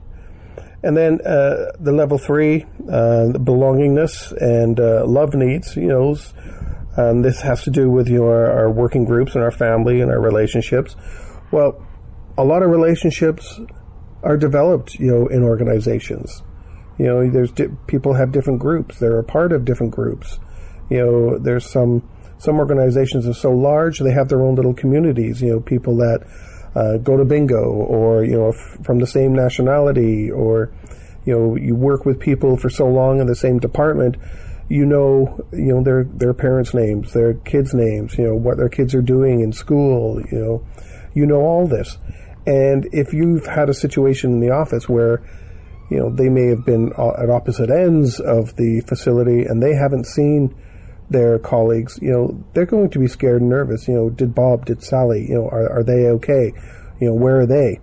[0.83, 5.77] And then uh, the level three, uh, belongingness and uh, love needs.
[5.77, 6.17] You know,
[6.97, 10.21] um, this has to do with your our working groups and our family and our
[10.21, 10.97] relationships.
[11.53, 11.81] Well,
[12.37, 13.61] a lot of relationships
[14.23, 16.43] are developed, you know, in organizations.
[16.99, 18.99] You know, there's di- people have different groups.
[18.99, 20.39] They're a part of different groups.
[20.91, 22.09] You know, there's some
[22.43, 25.41] some organizations are so large they have their own little communities.
[25.41, 26.27] You know, people that
[26.75, 30.73] uh, go to bingo or you know f- from the same nationality or
[31.25, 34.17] you know you work with people for so long in the same department
[34.69, 38.69] you know you know their their parents names their kids names you know what their
[38.69, 40.67] kids are doing in school you know
[41.15, 41.99] you know all this
[42.47, 45.23] and if you've had a situation in the office where
[45.91, 50.07] you know they may have been at opposite ends of the facility and they haven't
[50.07, 50.55] seen
[51.13, 53.87] their colleagues, you know, they're going to be scared and nervous.
[53.89, 56.53] You know, did Bob, did Sally, you know, are, are they okay?
[57.01, 57.81] You know, where are they?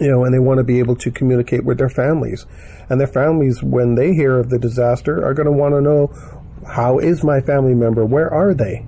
[0.00, 2.46] You know, and they want to be able to communicate with their families.
[2.88, 6.12] And their families, when they hear of the disaster, are going to want to know,
[6.66, 8.04] how is my family member?
[8.04, 8.86] Where are they?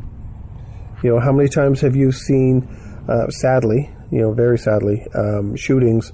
[1.02, 2.66] You know, how many times have you seen,
[3.08, 6.12] uh, sadly, you know, very sadly, um, shootings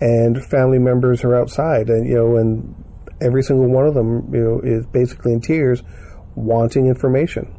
[0.00, 2.74] and family members are outside and, you know, and
[3.20, 5.82] every single one of them, you know, is basically in tears
[6.36, 7.52] wanting information.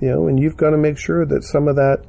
[0.00, 2.04] You know, and you've got to make sure that some of that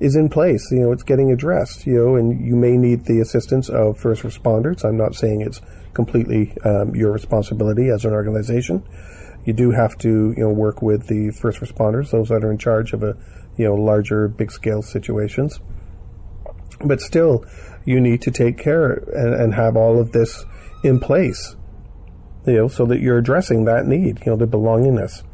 [0.00, 0.70] is in place.
[0.70, 1.86] You know, it's getting addressed.
[1.86, 4.84] You know, and you may need the assistance of first responders.
[4.84, 5.60] I'm not saying it's
[5.92, 8.82] completely um, your responsibility as an organization.
[9.44, 12.58] You do have to, you know, work with the first responders, those that are in
[12.58, 13.16] charge of a,
[13.56, 15.60] you know, larger, big scale situations.
[16.84, 17.44] But still,
[17.84, 20.44] you need to take care and, and have all of this
[20.84, 21.56] in place,
[22.46, 25.24] you know, so that you're addressing that need, you know, the belongingness.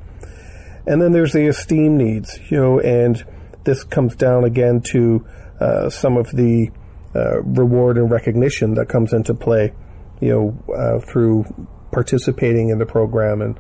[0.86, 3.24] And then there's the esteem needs, you know, and
[3.64, 5.26] this comes down again to
[5.60, 6.70] uh, some of the
[7.14, 9.72] uh, reward and recognition that comes into play,
[10.20, 11.44] you know, uh, through
[11.90, 13.58] participating in the program and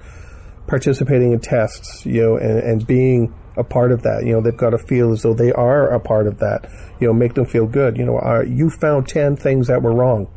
[0.66, 4.24] participating in tests, you know, and, and being a part of that.
[4.26, 6.68] You know, they've got to feel as though they are a part of that.
[7.00, 7.96] You know, make them feel good.
[7.96, 10.28] You know, uh, you found 10 things that were wrong.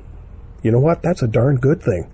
[0.64, 1.02] You know what?
[1.02, 2.12] That's a darn good thing.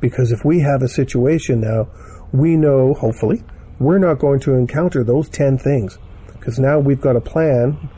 [0.00, 1.88] Because if we have a situation now,
[2.32, 3.42] we know, hopefully,
[3.82, 5.98] we're not going to encounter those 10 things
[6.32, 7.90] because now we've got a plan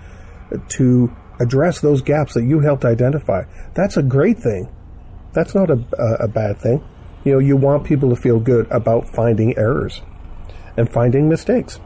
[0.68, 3.42] to address those gaps that you helped identify.
[3.74, 4.68] That's a great thing.
[5.32, 6.84] That's not a, a, a bad thing.
[7.24, 10.02] You know, you want people to feel good about finding errors
[10.76, 11.80] and finding mistakes.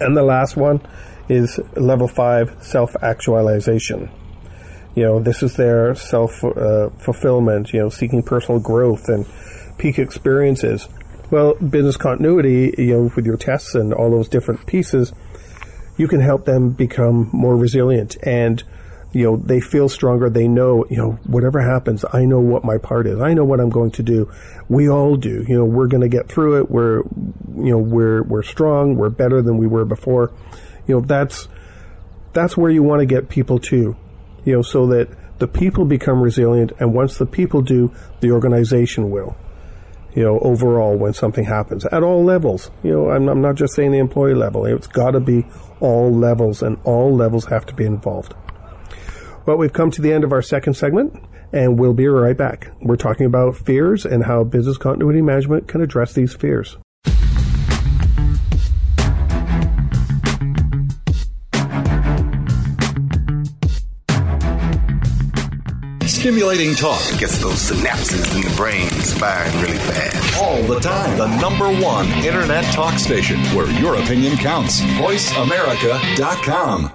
[0.00, 0.80] And the last one
[1.28, 4.10] is level five self actualization.
[4.94, 9.26] You know, this is their self uh, fulfillment, you know, seeking personal growth and
[9.78, 10.88] peak experiences
[11.30, 15.12] well, business continuity, you know, with your tests and all those different pieces,
[15.96, 18.62] you can help them become more resilient and
[19.12, 20.30] you know, they feel stronger.
[20.30, 23.20] They know, you know, whatever happens, I know what my part is.
[23.20, 24.30] I know what I'm going to do.
[24.68, 25.44] We all do.
[25.48, 26.70] You know, we're going to get through it.
[26.70, 28.96] We're, you know, we're, we're strong.
[28.96, 30.32] We're better than we were before.
[30.86, 31.48] You know, that's,
[32.32, 33.96] that's where you want to get people to,
[34.44, 35.08] you know, so that
[35.38, 36.72] the people become resilient.
[36.78, 39.36] And once the people do, the organization will,
[40.14, 42.70] you know, overall when something happens at all levels.
[42.82, 44.66] You know, I'm, I'm not just saying the employee level.
[44.66, 45.46] It's got to be
[45.80, 48.34] all levels and all levels have to be involved.
[49.46, 51.14] Well, we've come to the end of our second segment,
[51.52, 52.70] and we'll be right back.
[52.82, 56.76] We're talking about fears and how business continuity management can address these fears.
[66.20, 67.00] Stimulating talk.
[67.14, 70.38] it Gets those synapses in the brain firing really fast.
[70.38, 71.16] All the time.
[71.16, 74.82] The number one internet talk station where your opinion counts.
[74.82, 76.92] VoiceAmerica.com.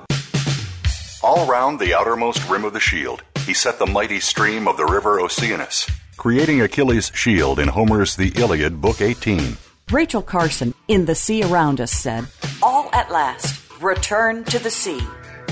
[1.24, 4.86] All round the outermost rim of the shield, he set the mighty stream of the
[4.86, 9.58] river Oceanus, creating Achilles' shield in Homer's The Iliad, Book 18.
[9.90, 12.28] Rachel Carson in The Sea Around Us said,
[12.62, 15.02] All at last, return to the sea,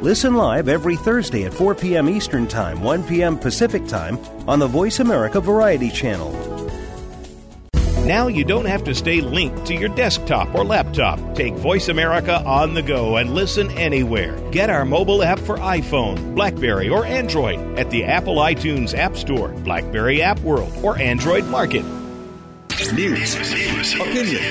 [0.00, 2.08] Listen live every Thursday at 4 p.m.
[2.08, 3.36] Eastern Time, 1 p.m.
[3.36, 6.30] Pacific Time on the Voice America Variety Channel.
[8.06, 11.34] Now you don't have to stay linked to your desktop or laptop.
[11.34, 14.38] Take Voice America on the go and listen anywhere.
[14.52, 19.48] Get our mobile app for iPhone, Blackberry, or Android at the Apple iTunes App Store,
[19.48, 21.84] Blackberry App World, or Android Market.
[22.94, 24.42] News, opinion,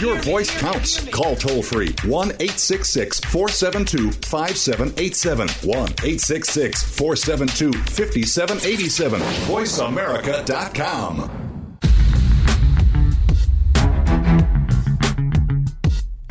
[0.00, 1.06] your voice counts.
[1.08, 5.48] Call toll free 1 866 472 5787.
[5.48, 9.20] 1 866 472 5787.
[9.20, 11.30] VoiceAmerica.com.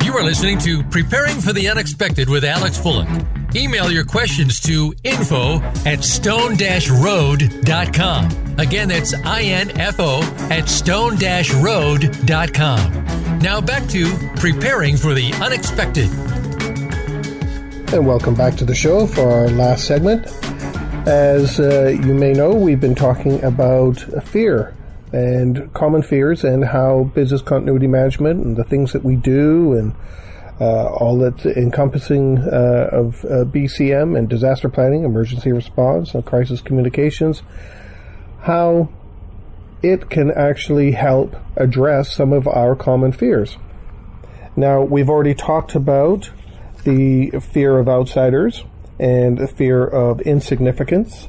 [0.04, 3.45] You are listening to Preparing for the Unexpected with Alex Fullick.
[3.56, 8.58] Email your questions to info at stone-road.com.
[8.58, 13.38] Again, that's I-N-F-O at stone-road.com.
[13.38, 16.10] Now back to Preparing for the Unexpected.
[17.94, 20.26] And welcome back to the show for our last segment.
[21.06, 24.74] As uh, you may know, we've been talking about fear
[25.12, 29.94] and common fears and how business continuity management and the things that we do and
[30.64, 37.42] all that's encompassing uh, of uh, BCM and disaster planning, emergency response, and crisis communications,
[38.42, 38.88] how
[39.82, 43.58] it can actually help address some of our common fears.
[44.56, 46.30] Now, we've already talked about
[46.84, 48.64] the fear of outsiders
[48.98, 51.28] and the fear of insignificance.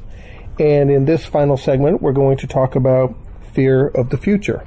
[0.58, 3.14] And in this final segment, we're going to talk about
[3.52, 4.66] fear of the future.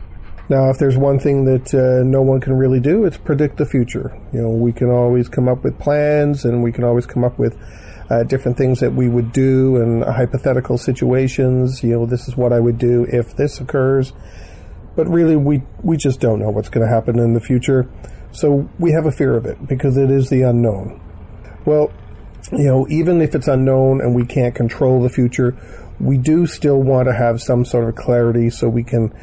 [0.52, 3.66] Now, if there's one thing that uh, no one can really do, it's predict the
[3.66, 4.12] future.
[4.34, 7.39] You know, we can always come up with plans and we can always come up
[7.39, 7.58] with
[8.10, 11.82] uh, different things that we would do and hypothetical situations.
[11.82, 14.12] You know, this is what I would do if this occurs.
[14.97, 17.89] But really, we, we just don't know what's going to happen in the future.
[18.34, 20.99] So we have a fear of it because it is the unknown.
[21.64, 21.93] Well,
[22.52, 25.56] you know, even if it's unknown and we can't control the future,
[26.02, 29.14] we do still want to have some sort of clarity so we can,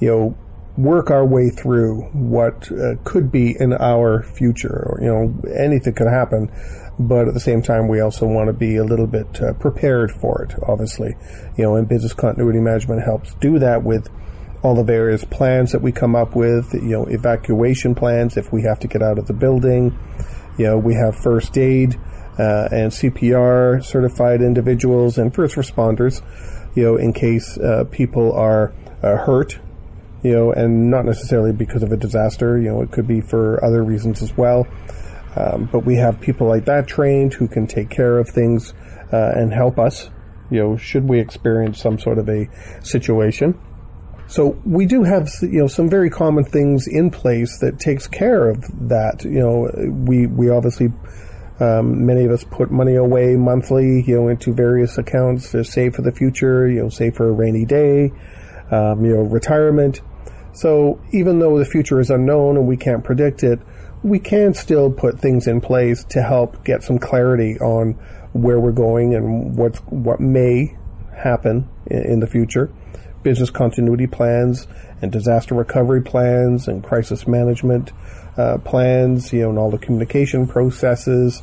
[0.00, 0.38] you know,
[0.78, 4.86] work our way through what uh, could be in our future.
[4.86, 6.50] Or, you know, anything could happen,
[7.00, 10.12] but at the same time, we also want to be a little bit uh, prepared
[10.12, 10.54] for it.
[10.66, 11.16] Obviously,
[11.56, 14.08] you know, and business continuity management helps do that with
[14.62, 16.72] all the various plans that we come up with.
[16.72, 19.98] You know, evacuation plans if we have to get out of the building.
[20.58, 21.98] You know, we have first aid.
[22.38, 26.22] Uh, and CPR certified individuals and first responders,
[26.76, 28.72] you know, in case uh, people are
[29.02, 29.58] uh, hurt
[30.22, 32.58] you know, and not necessarily because of a disaster.
[32.58, 34.66] You know, it could be for other reasons as well.
[35.36, 38.74] Um, but we have people like that trained who can take care of things
[39.12, 40.10] uh, and help us.
[40.50, 42.48] You know, should we experience some sort of a
[42.82, 43.58] situation.
[44.28, 48.48] So we do have you know some very common things in place that takes care
[48.48, 49.24] of that.
[49.24, 50.92] You know, we we obviously
[51.60, 55.94] um, many of us put money away monthly, you know, into various accounts to save
[55.94, 56.68] for the future.
[56.68, 58.12] You know, save for a rainy day.
[58.70, 60.02] Um, you know, retirement.
[60.58, 63.60] So even though the future is unknown and we can't predict it,
[64.02, 67.92] we can still put things in place to help get some clarity on
[68.32, 70.76] where we're going and what's what may
[71.16, 72.72] happen in, in the future.
[73.22, 74.66] Business continuity plans
[75.00, 77.92] and disaster recovery plans and crisis management
[78.36, 81.40] uh, plans, you know, and all the communication processes,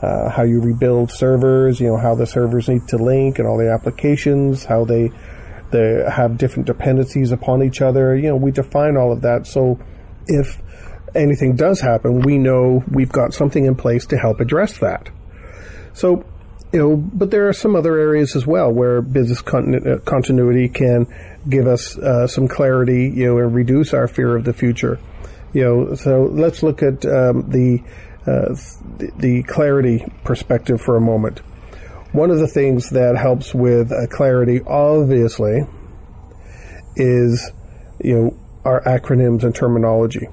[0.00, 3.58] uh, how you rebuild servers, you know, how the servers need to link and all
[3.58, 5.10] the applications, how they
[5.74, 8.16] they have different dependencies upon each other.
[8.16, 9.46] You know, we define all of that.
[9.46, 9.78] So
[10.26, 10.62] if
[11.14, 15.10] anything does happen, we know we've got something in place to help address that.
[15.92, 16.24] So,
[16.72, 21.06] you know, but there are some other areas as well where business continu- continuity can
[21.48, 24.98] give us uh, some clarity, you know, and reduce our fear of the future.
[25.52, 27.80] You know, so let's look at um, the,
[28.26, 28.54] uh,
[29.18, 31.42] the clarity perspective for a moment.
[32.14, 35.66] One of the things that helps with uh, clarity, obviously,
[36.94, 37.50] is
[37.98, 40.28] you know our acronyms and terminology.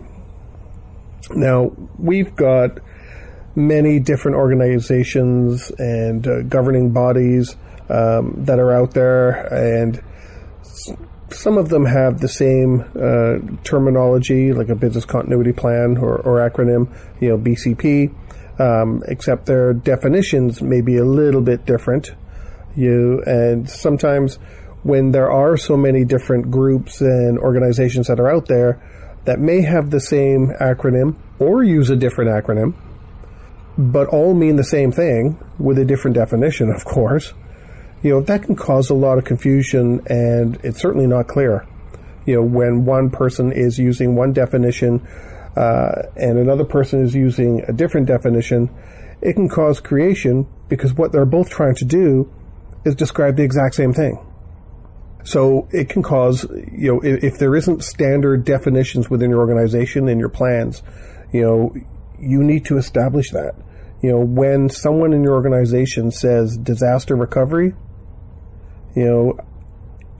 [1.31, 2.77] Now we've got
[3.55, 7.55] many different organizations and uh, governing bodies
[7.89, 9.99] um, that are out there, and
[11.31, 16.47] some of them have the same uh, terminology, like a business continuity plan or, or
[16.47, 18.13] acronym, you know, BCP,
[18.61, 22.11] um, except their definitions may be a little bit different.
[22.75, 24.35] You and sometimes
[24.83, 28.81] when there are so many different groups and organizations that are out there
[29.25, 32.73] that may have the same acronym or use a different acronym,
[33.77, 37.33] but all mean the same thing with a different definition, of course
[38.03, 41.65] you know, that can cause a lot of confusion and it's certainly not clear.
[42.25, 45.07] You know, when one person is using one definition
[45.55, 48.69] uh, and another person is using a different definition,
[49.21, 52.31] it can cause creation because what they're both trying to do
[52.85, 54.25] is describe the exact same thing.
[55.23, 60.07] So it can cause, you know, if, if there isn't standard definitions within your organization
[60.07, 60.81] and your plans,
[61.31, 61.73] you know,
[62.19, 63.53] you need to establish that.
[64.01, 67.73] You know, when someone in your organization says disaster recovery,
[68.95, 69.37] you know,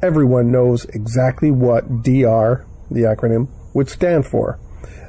[0.04, 4.60] everyone knows exactly what DR, the acronym, would stand for.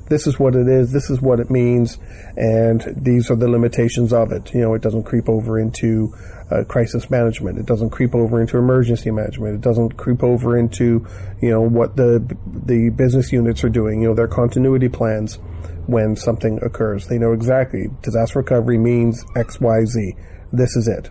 [0.09, 1.99] This is what it is, this is what it means,
[2.37, 4.53] and these are the limitations of it.
[4.53, 6.13] You know, it doesn't creep over into
[6.51, 7.59] uh, crisis management.
[7.59, 9.55] It doesn't creep over into emergency management.
[9.55, 11.07] It doesn't creep over into,
[11.41, 12.37] you know, what the
[12.67, 14.03] the business units are doing.
[14.03, 15.39] You know, their continuity plans
[15.87, 17.07] when something occurs.
[17.07, 20.15] They know exactly disaster recovery means X, Y, Z.
[20.53, 21.09] This is it.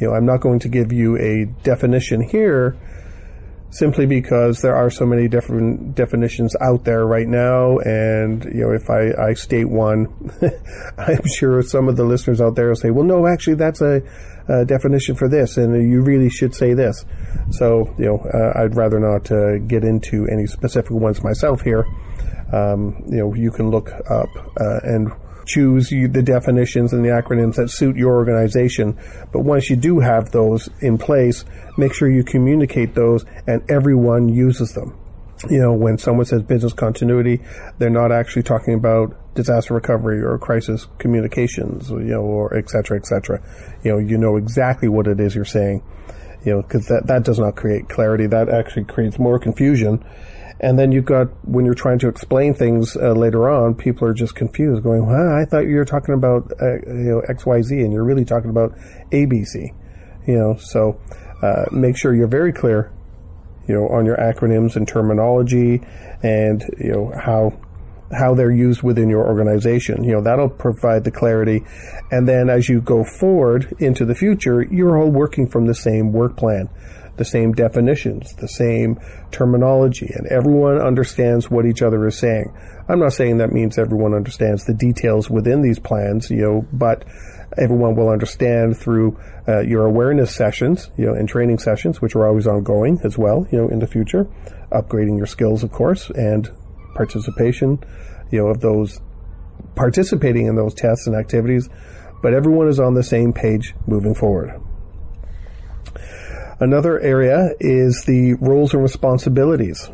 [0.00, 2.76] You know, I'm not going to give you a definition here
[3.70, 7.78] simply because there are so many different definitions out there right now.
[7.78, 10.08] And, you know, if I, I state one,
[10.98, 14.02] I'm sure some of the listeners out there will say, well, no, actually, that's a,
[14.48, 17.04] a definition for this, and you really should say this.
[17.50, 21.86] So, you know, uh, I'd rather not uh, get into any specific ones myself here.
[22.52, 24.28] Um, you know, you can look up
[24.60, 25.12] uh, and
[25.52, 28.96] choose the definitions and the acronyms that suit your organization.
[29.32, 31.44] But once you do have those in place,
[31.76, 34.96] make sure you communicate those and everyone uses them.
[35.48, 37.40] You know, when someone says business continuity,
[37.78, 42.98] they're not actually talking about disaster recovery or crisis communications, you know, or et cetera,
[42.98, 43.40] et cetera.
[43.82, 45.82] You know, you know exactly what it is you're saying,
[46.44, 48.26] you know, because that, that does not create clarity.
[48.26, 50.04] That actually creates more confusion
[50.58, 54.14] and then you've got, when you're trying to explain things uh, later on, people are
[54.14, 57.92] just confused, going, well, I thought you were talking about, uh, you know, XYZ, and
[57.92, 58.72] you're really talking about
[59.12, 59.68] ABC.
[60.26, 61.00] You know, so
[61.42, 62.92] uh, make sure you're very clear,
[63.68, 65.80] you know, on your acronyms and terminology
[66.22, 67.58] and, you know, how
[68.12, 70.02] how they're used within your organization.
[70.02, 71.62] You know, that'll provide the clarity.
[72.10, 76.12] And then as you go forward into the future, you're all working from the same
[76.12, 76.68] work plan
[77.20, 78.98] the same definitions, the same
[79.30, 82.50] terminology, and everyone understands what each other is saying.
[82.88, 87.04] I'm not saying that means everyone understands the details within these plans, you know, but
[87.58, 92.26] everyone will understand through uh, your awareness sessions, you know, and training sessions, which are
[92.26, 94.24] always ongoing as well, you know, in the future,
[94.72, 96.48] upgrading your skills, of course, and
[96.94, 97.78] participation,
[98.30, 98.98] you know, of those
[99.74, 101.68] participating in those tests and activities.
[102.22, 104.58] But everyone is on the same page moving forward.
[106.60, 109.90] Another area is the roles and responsibilities.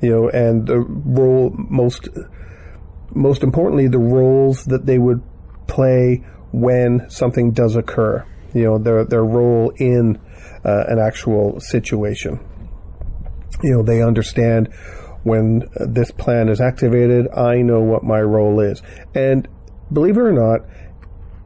[0.00, 2.08] You know, and the role most
[3.14, 5.22] most importantly the roles that they would
[5.66, 8.24] play when something does occur.
[8.54, 10.18] You know, their their role in
[10.64, 12.40] uh, an actual situation.
[13.62, 14.72] You know, they understand
[15.24, 18.82] when this plan is activated, I know what my role is.
[19.14, 19.48] And
[19.92, 20.60] believe it or not,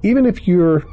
[0.03, 0.85] even if you're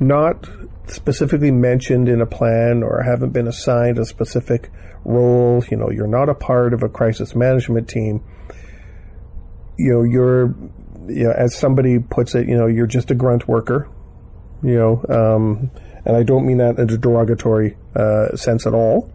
[0.00, 0.48] not
[0.90, 4.70] specifically mentioned in a plan or haven't been assigned a specific
[5.04, 8.24] role, you know, you're not a part of a crisis management team,
[9.78, 10.54] you know, you're,
[11.08, 13.88] you know, as somebody puts it, you know, you're just a grunt worker,
[14.62, 15.70] you know, um,
[16.04, 19.12] and I don't mean that in a derogatory uh, sense at all.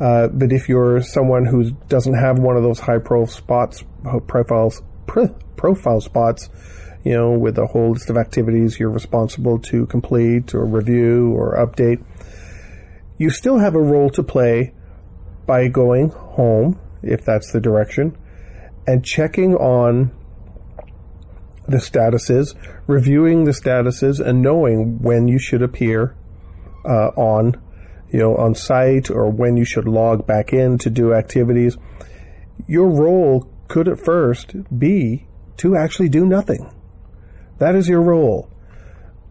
[0.00, 3.84] Uh, but if you're someone who doesn't have one of those high profile spots,
[4.26, 6.48] profiles, profile spots,
[7.04, 11.56] you know, with a whole list of activities you're responsible to complete or review or
[11.56, 12.04] update,
[13.18, 14.74] you still have a role to play
[15.46, 18.16] by going home, if that's the direction,
[18.86, 20.10] and checking on
[21.68, 22.54] the statuses,
[22.86, 26.16] reviewing the statuses, and knowing when you should appear
[26.84, 27.60] uh, on
[28.12, 31.78] you know, on site or when you should log back in to do activities.
[32.68, 35.26] Your role could at first be
[35.56, 36.70] to actually do nothing.
[37.62, 38.50] That is your role.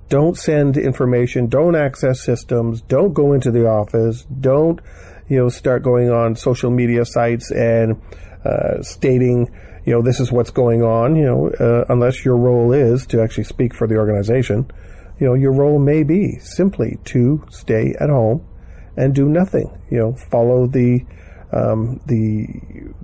[0.07, 4.79] Don't send information, don't access systems, don't go into the office, don't,
[5.27, 8.01] you know, start going on social media sites and
[8.45, 9.53] uh, stating,
[9.85, 13.21] you know, this is what's going on, you know, uh, unless your role is to
[13.21, 14.71] actually speak for the organization.
[15.19, 18.47] You know, your role may be simply to stay at home
[18.95, 19.77] and do nothing.
[19.89, 21.05] You know, follow the
[21.51, 22.47] um, the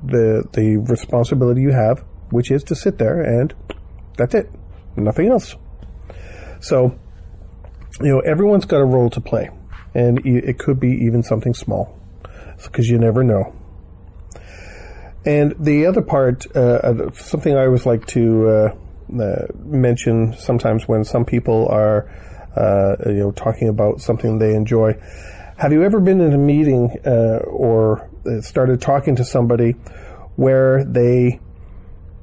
[0.05, 3.53] the the responsibility you have, which is to sit there and
[4.17, 4.49] that's it,
[5.03, 5.55] nothing else.
[6.59, 6.97] So,
[8.01, 9.49] you know, everyone's got a role to play,
[9.93, 11.97] and it could be even something small,
[12.63, 13.53] because you never know.
[15.25, 21.03] And the other part, uh, something I always like to uh, uh, mention sometimes when
[21.03, 22.09] some people are,
[22.55, 24.95] uh, you know, talking about something they enjoy
[25.57, 29.71] have you ever been in a meeting uh, or uh, started talking to somebody
[30.35, 31.39] where they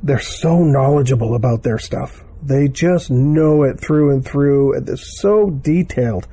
[0.05, 2.24] they're so knowledgeable about their stuff?
[2.45, 4.81] They just know it through and through.
[4.81, 6.27] They're so detailed,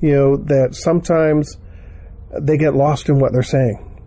[0.00, 1.56] you know, that sometimes
[2.40, 4.00] they get lost in what they're saying,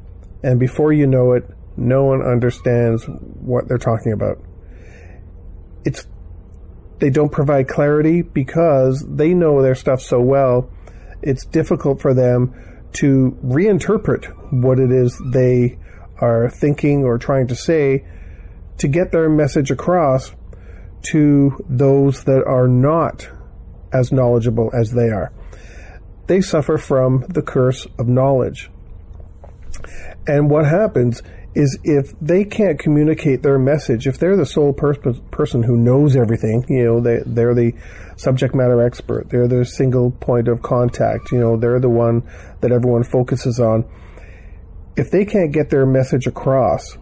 [0.44, 1.44] and before you know it,
[1.78, 4.38] no one understands what they're talking about.
[5.86, 6.08] It's
[7.00, 10.70] they don't provide clarity because they know their stuff so well
[11.22, 12.54] it's difficult for them
[12.94, 14.26] to reinterpret
[14.62, 15.78] what it is they
[16.20, 18.06] are thinking or trying to say
[18.78, 20.34] to get their message across
[21.12, 23.30] to those that are not
[23.94, 25.32] as knowledgeable as they are.
[26.28, 28.70] They suffer from the curse of knowledge.
[30.28, 31.24] And what happens
[31.56, 36.16] is if they can't communicate their message, if they're the sole pers- person who knows
[36.16, 37.74] everything, you know, they, they're the
[38.16, 42.22] subject matter expert, they're the single point of contact, you know, they're the one
[42.62, 43.84] that everyone focuses on.
[44.96, 46.98] If they can't get their message across,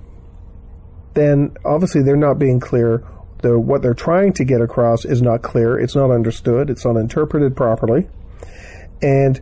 [1.13, 3.03] then obviously they're not being clear.
[3.41, 6.97] The, what they're trying to get across is not clear, it's not understood, it's not
[6.97, 8.09] interpreted properly.
[9.01, 9.39] And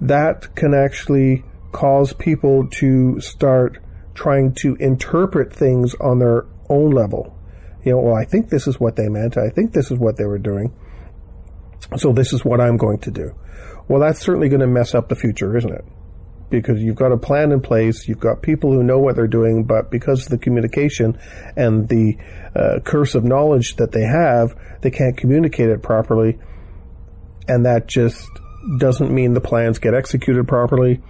[0.00, 3.78] that can actually cause people to start
[4.14, 7.36] trying to interpret things on their own level.
[7.84, 9.36] You know, well, I think this is what they meant.
[9.36, 10.74] I think this is what they were doing.
[11.96, 13.34] So this is what I'm going to do.
[13.88, 15.84] Well, that's certainly going to mess up the future, isn't it?
[16.50, 19.64] Because you've got a plan in place, you've got people who know what they're doing,
[19.64, 21.18] but because of the communication
[21.56, 22.16] and the
[22.56, 26.38] uh, curse of knowledge that they have, they can't communicate it properly.
[27.46, 28.26] And that just
[28.78, 31.02] doesn't mean the plans get executed properly.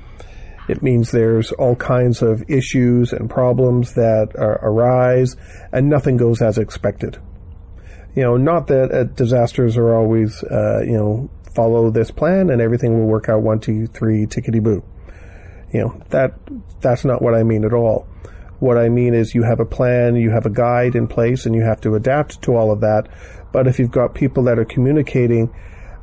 [0.68, 5.36] It means there's all kinds of issues and problems that are, arise,
[5.72, 7.18] and nothing goes as expected.
[8.14, 12.60] You know, not that uh, disasters are always, uh, you know, follow this plan and
[12.60, 14.84] everything will work out one, two, three, tickety boo.
[15.72, 16.34] You know, that
[16.80, 18.06] that's not what I mean at all.
[18.58, 21.54] What I mean is you have a plan, you have a guide in place, and
[21.54, 23.08] you have to adapt to all of that.
[23.52, 25.54] But if you've got people that are communicating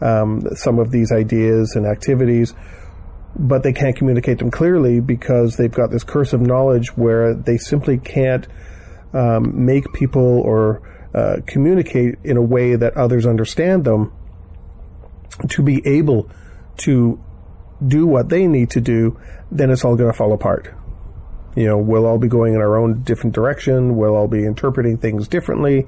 [0.02, 2.54] um, some of these ideas and activities
[3.38, 7.58] but they can't communicate them clearly because they've got this curse of knowledge where they
[7.58, 8.48] simply can't
[9.14, 10.82] um, make people or
[11.14, 14.14] uh, communicate in a way that others understand them
[15.50, 16.30] to be able
[16.78, 17.22] to
[17.88, 19.20] do what they need to do,
[19.52, 20.74] then it's all going to fall apart.
[21.56, 23.96] You know, we'll all be going in our own different direction.
[23.96, 25.88] We'll all be interpreting things differently,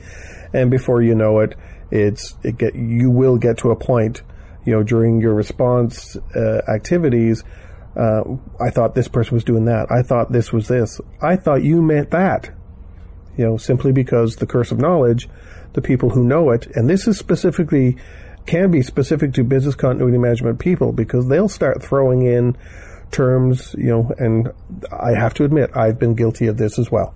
[0.53, 1.55] and before you know it,
[1.91, 4.21] it's it get you will get to a point
[4.67, 7.41] you know, during your response uh, activities,
[7.95, 8.21] uh,
[8.59, 9.89] I thought this person was doing that.
[9.89, 10.99] I thought this was this.
[11.21, 12.51] I thought you meant that.
[13.37, 15.29] You know, simply because the curse of knowledge,
[15.71, 17.95] the people who know it, and this is specifically,
[18.47, 22.57] can be specific to business continuity management people because they'll start throwing in
[23.11, 24.49] terms, you know, and
[24.91, 27.13] I have to admit, I've been guilty of this as well.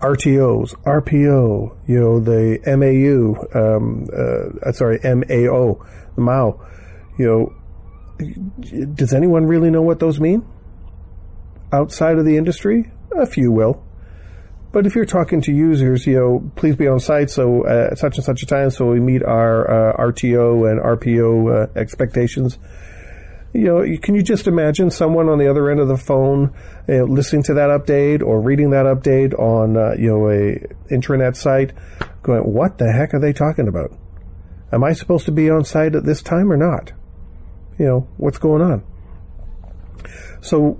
[0.00, 5.86] RTOs, RPO, you know, the MAU, um, uh, sorry, MAO,
[6.16, 6.66] MAO,
[7.18, 7.52] you know,
[8.94, 10.46] does anyone really know what those mean?
[11.72, 12.90] Outside of the industry?
[13.14, 13.84] A few will.
[14.72, 17.98] But if you're talking to users, you know, please be on site so uh, at
[17.98, 22.58] such and such a time so we meet our uh, RTO and RPO uh, expectations
[23.52, 26.54] you know, can you just imagine someone on the other end of the phone
[26.86, 30.94] you know, listening to that update or reading that update on, uh, you know, a
[30.94, 31.72] intranet site
[32.22, 33.90] going, what the heck are they talking about?
[34.72, 36.92] Am I supposed to be on site at this time or not?
[37.76, 38.84] You know, what's going on?
[40.40, 40.78] So,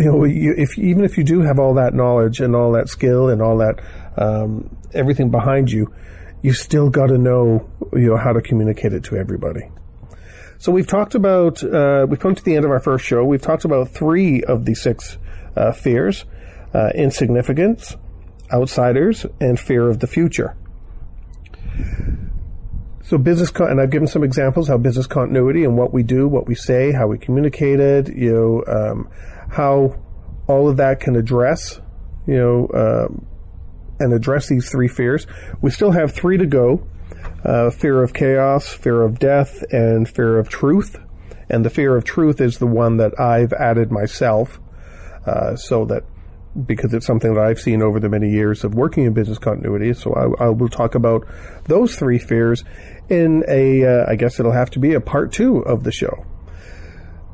[0.00, 2.88] you know, you, if even if you do have all that knowledge and all that
[2.88, 3.82] skill and all that
[4.16, 5.92] um, everything behind you,
[6.40, 9.68] you still got to know, you know, how to communicate it to everybody.
[10.56, 13.24] So we've talked about, uh, we've come to the end of our first show.
[13.24, 15.18] We've talked about three of the six
[15.54, 16.24] uh, fears
[16.72, 17.94] uh, insignificance,
[18.50, 20.56] outsiders, and fear of the future.
[23.02, 26.28] So business, con- and I've given some examples how business continuity and what we do,
[26.28, 29.08] what we say, how we communicate it, you know, um,
[29.50, 30.00] how
[30.46, 31.80] all of that can address,
[32.26, 33.26] you know, um,
[33.98, 35.26] and address these three fears.
[35.60, 36.86] We still have three to go
[37.44, 40.96] uh, fear of chaos, fear of death, and fear of truth.
[41.48, 44.60] And the fear of truth is the one that I've added myself,
[45.26, 46.04] uh, so that
[46.66, 49.92] because it's something that I've seen over the many years of working in business continuity.
[49.94, 51.26] So I, I will talk about
[51.66, 52.64] those three fears
[53.08, 56.26] in a, uh, I guess it'll have to be a part two of the show.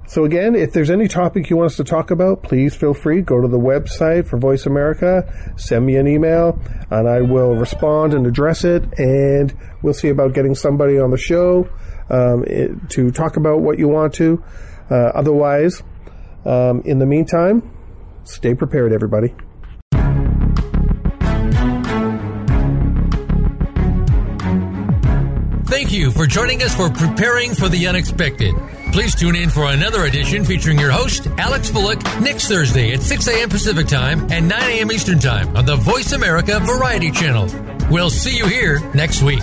[0.08, 3.22] So again, if there's any topic you want us to talk about, please feel free.
[3.22, 5.24] Go to the website for Voice America,
[5.56, 8.84] send me an email, and I will respond and address it.
[8.98, 9.52] And
[9.82, 11.68] we'll see about getting somebody on the show
[12.08, 14.42] um, it, to talk about what you want to.
[14.88, 15.82] Uh, otherwise,
[16.44, 17.68] um, in the meantime,
[18.22, 19.34] stay prepared, everybody.
[25.66, 28.54] Thank you for joining us for Preparing for the Unexpected.
[28.92, 33.26] Please tune in for another edition featuring your host, Alex Fullick, next Thursday at 6
[33.26, 33.48] a.m.
[33.48, 34.92] Pacific Time and 9 a.m.
[34.92, 37.48] Eastern Time on the Voice America Variety Channel.
[37.90, 39.42] We'll see you here next week.